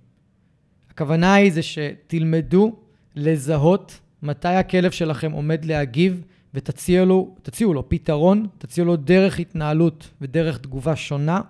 [0.89, 2.75] הכוונה היא זה שתלמדו
[3.15, 6.23] לזהות מתי הכלב שלכם עומד להגיב
[6.53, 11.41] ותציעו לו, לו פתרון, תציעו לו דרך התנהלות ודרך תגובה שונה,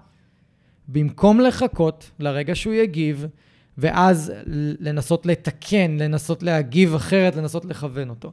[0.88, 3.26] במקום לחכות לרגע שהוא יגיב,
[3.78, 4.34] ואז
[4.80, 8.32] לנסות לתקן, לנסות להגיב אחרת, לנסות לכוון אותו.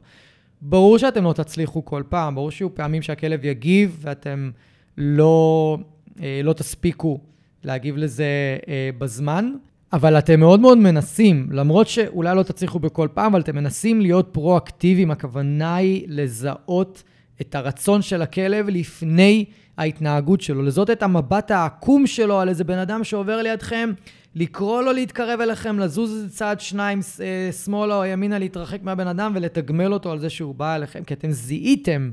[0.61, 4.51] ברור שאתם לא תצליחו כל פעם, ברור שיהיו פעמים שהכלב יגיב ואתם
[4.97, 5.77] לא,
[6.21, 7.19] אה, לא תספיקו
[7.63, 9.53] להגיב לזה אה, בזמן,
[9.93, 14.29] אבל אתם מאוד מאוד מנסים, למרות שאולי לא תצליחו בכל פעם, אבל אתם מנסים להיות
[14.31, 15.11] פרואקטיביים.
[15.11, 17.03] הכוונה היא לזהות
[17.41, 19.45] את הרצון של הכלב לפני
[19.77, 23.91] ההתנהגות שלו, לזהות את המבט העקום שלו על איזה בן אדם שעובר לידכם,
[24.35, 29.31] לקרוא לו להתקרב אליכם, לזוז איזה צעד שניים אה, שמאלה או ימינה, להתרחק מהבן אדם
[29.35, 32.11] ולתגמל אותו על זה שהוא בא אליכם, כי אתם זיהיתם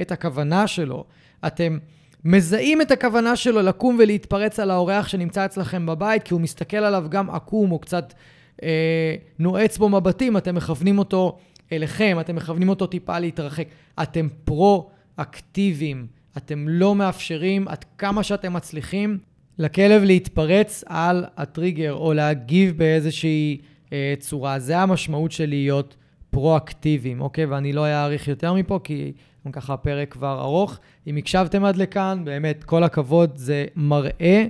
[0.00, 1.04] את הכוונה שלו.
[1.46, 1.78] אתם
[2.24, 7.06] מזהים את הכוונה שלו לקום ולהתפרץ על האורח שנמצא אצלכם בבית, כי הוא מסתכל עליו
[7.08, 8.14] גם עקום או קצת
[8.62, 11.38] אה, נועץ בו מבטים, אתם מכוונים אותו
[11.72, 13.68] אליכם, אתם מכוונים אותו טיפה להתרחק.
[14.02, 16.06] אתם פרו-אקטיביים,
[16.36, 19.18] אתם לא מאפשרים עד כמה שאתם מצליחים
[19.58, 23.58] לכלב להתפרץ על הטריגר או להגיב באיזושהי
[23.92, 24.58] אה, צורה.
[24.58, 25.96] זה המשמעות של להיות
[26.30, 27.44] פרו-אקטיביים, אוקיי?
[27.44, 29.12] ואני לא אאריך יותר מפה, כי
[29.46, 30.78] גם ככה הפרק כבר ארוך.
[31.06, 34.46] אם הקשבתם עד לכאן, באמת, כל הכבוד, זה מראה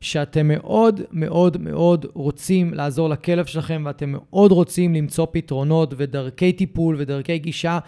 [0.00, 6.96] שאתם מאוד מאוד מאוד רוצים לעזור לכלב שלכם, ואתם מאוד רוצים למצוא פתרונות ודרכי טיפול
[6.98, 7.78] ודרכי גישה.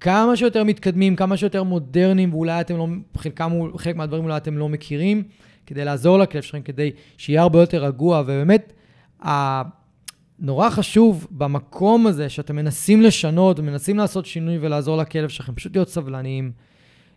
[0.00, 2.86] כמה שיותר מתקדמים, כמה שיותר מודרניים, ואולי אתם לא,
[3.16, 5.22] חלקם, חלק מהדברים אולי אתם לא מכירים.
[5.66, 8.72] כדי לעזור לכלב שלכם, כדי שיהיה הרבה יותר רגוע, ובאמת,
[10.38, 15.88] נורא חשוב במקום הזה שאתם מנסים לשנות ומנסים לעשות שינוי ולעזור לכלב שלכם, פשוט להיות
[15.88, 16.52] סבלניים.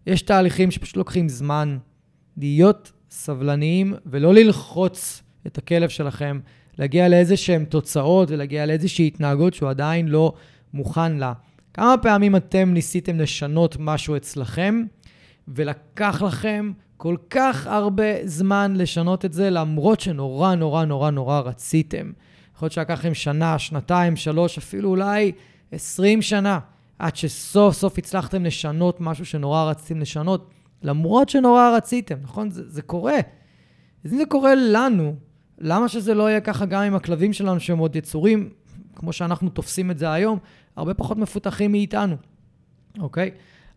[0.07, 1.77] יש תהליכים שפשוט לוקחים זמן
[2.37, 6.39] להיות סבלניים ולא ללחוץ את הכלב שלכם,
[6.79, 10.33] להגיע לאיזה שהן תוצאות ולהגיע לאיזושהי התנהגות שהוא עדיין לא
[10.73, 11.33] מוכן לה.
[11.73, 14.83] כמה פעמים אתם ניסיתם לשנות משהו אצלכם,
[15.47, 22.11] ולקח לכם כל כך הרבה זמן לשנות את זה, למרות שנורא נורא נורא נורא רציתם.
[22.55, 25.31] יכול להיות שלקח לכם שנה, שנתיים, שלוש, אפילו אולי
[25.71, 26.59] עשרים שנה,
[26.99, 30.49] עד שסוף סוף הצלחתם לשנות משהו שנורא רציתם לשנות,
[30.83, 32.49] למרות שנורא רציתם, נכון?
[32.49, 33.17] זה, זה קורה.
[34.05, 35.15] אז אם זה קורה לנו,
[35.59, 38.49] למה שזה לא יהיה ככה גם עם הכלבים שלנו, שהם עוד יצורים,
[38.95, 40.39] כמו שאנחנו תופסים את זה היום,
[40.75, 42.15] הרבה פחות מפותחים מאיתנו,
[42.99, 43.31] אוקיי?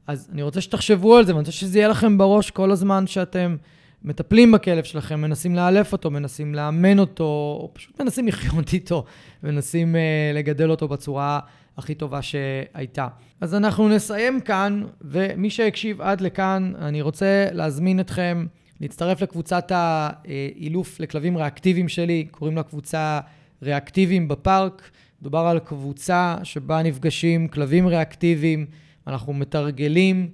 [0.08, 3.56] אז אני רוצה שתחשבו על זה, ואני רוצה שזה יהיה לכם בראש כל הזמן שאתם
[4.02, 7.24] מטפלים בכלב שלכם, מנסים לאלף אותו, מנסים לאמן אותו,
[7.60, 9.04] או פשוט מנסים לחיות איתו,
[9.42, 11.40] מנסים uh, לגדל אותו בצורה
[11.76, 13.08] הכי טובה שהייתה.
[13.40, 18.46] אז אנחנו נסיים כאן, ומי שהקשיב עד לכאן, אני רוצה להזמין אתכם
[18.80, 23.20] להצטרף לקבוצת האילוף לכלבים ריאקטיביים שלי, קוראים לה קבוצה
[23.62, 24.90] ריאקטיביים בפארק.
[25.20, 28.66] מדובר על קבוצה שבה נפגשים כלבים ריאקטיביים.
[29.08, 30.28] אנחנו מתרגלים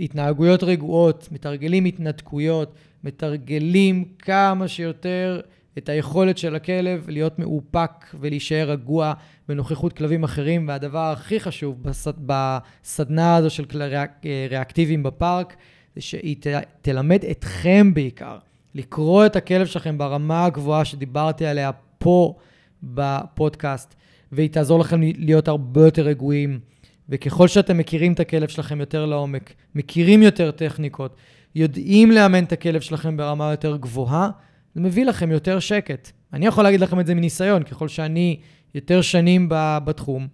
[0.00, 5.40] התנהגויות רגועות, מתרגלים התנתקויות, מתרגלים כמה שיותר
[5.78, 7.90] את היכולת של הכלב להיות מאופק
[8.20, 9.12] ולהישאר רגוע
[9.48, 10.68] בנוכחות כלבים אחרים.
[10.68, 12.12] והדבר הכי חשוב בסד...
[12.26, 13.64] בסדנה הזו של
[14.50, 15.56] ריאקטיביים בפארק,
[15.94, 16.46] זה שהיא ת...
[16.82, 18.38] תלמד אתכם בעיקר
[18.74, 22.34] לקרוא את הכלב שלכם ברמה הגבוהה שדיברתי עליה פה
[22.82, 23.94] בפודקאסט,
[24.32, 26.60] והיא תעזור לכם להיות הרבה יותר רגועים.
[27.08, 31.16] וככל שאתם מכירים את הכלב שלכם יותר לעומק, מכירים יותר טכניקות,
[31.54, 34.30] יודעים לאמן את הכלב שלכם ברמה יותר גבוהה,
[34.74, 36.10] זה מביא לכם יותר שקט.
[36.32, 38.40] אני יכול להגיד לכם את זה מניסיון, ככל שאני
[38.74, 39.48] יותר שנים
[39.84, 40.26] בתחום,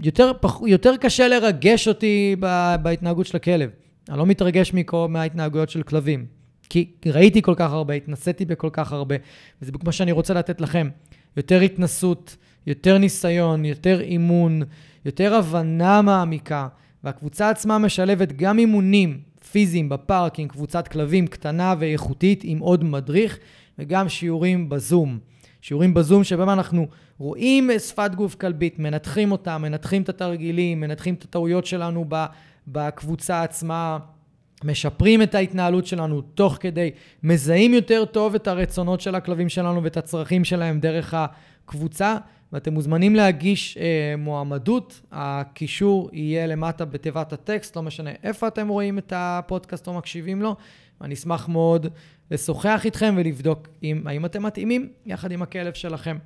[0.00, 0.32] יותר,
[0.66, 2.36] יותר קשה לרגש אותי
[2.82, 3.70] בהתנהגות של הכלב.
[4.08, 6.26] אני לא מתרגש מכל, מההתנהגויות של כלבים.
[6.68, 9.14] כי ראיתי כל כך הרבה, התנסיתי בכל כך הרבה,
[9.62, 10.88] וזה מה שאני רוצה לתת לכם.
[11.36, 14.62] יותר התנסות, יותר ניסיון, יותר אימון,
[15.04, 16.68] יותר הבנה מעמיקה,
[17.04, 23.38] והקבוצה עצמה משלבת גם אימונים פיזיים בפארק עם קבוצת כלבים קטנה ואיכותית עם עוד מדריך,
[23.78, 25.18] וגם שיעורים בזום.
[25.60, 26.86] שיעורים בזום שבהם אנחנו
[27.18, 32.04] רואים שפת גוף כלבית, מנתחים אותה, מנתחים את התרגילים, מנתחים את הטעויות שלנו
[32.68, 33.98] בקבוצה עצמה,
[34.64, 36.90] משפרים את ההתנהלות שלנו תוך כדי,
[37.22, 42.16] מזהים יותר טוב את הרצונות של הכלבים שלנו ואת הצרכים שלהם דרך הקבוצה,
[42.52, 45.00] ואתם מוזמנים להגיש אה, מועמדות.
[45.12, 50.56] הקישור יהיה למטה בתיבת הטקסט, לא משנה איפה אתם רואים את הפודקאסט או מקשיבים לו.
[51.00, 51.86] אני אשמח מאוד
[52.30, 56.16] לשוחח איתכם ולבדוק אם, האם אתם מתאימים יחד עם הכלב שלכם.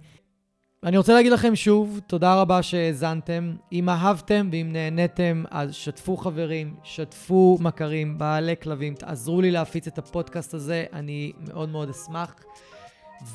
[0.84, 3.54] אני רוצה להגיד לכם שוב, תודה רבה שהאזנתם.
[3.72, 9.98] אם אהבתם ואם נהניתם, אז שתפו חברים, שתפו מכרים, בעלי כלבים, תעזרו לי להפיץ את
[9.98, 12.34] הפודקאסט הזה, אני מאוד מאוד אשמח.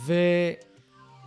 [0.05, 0.13] ו...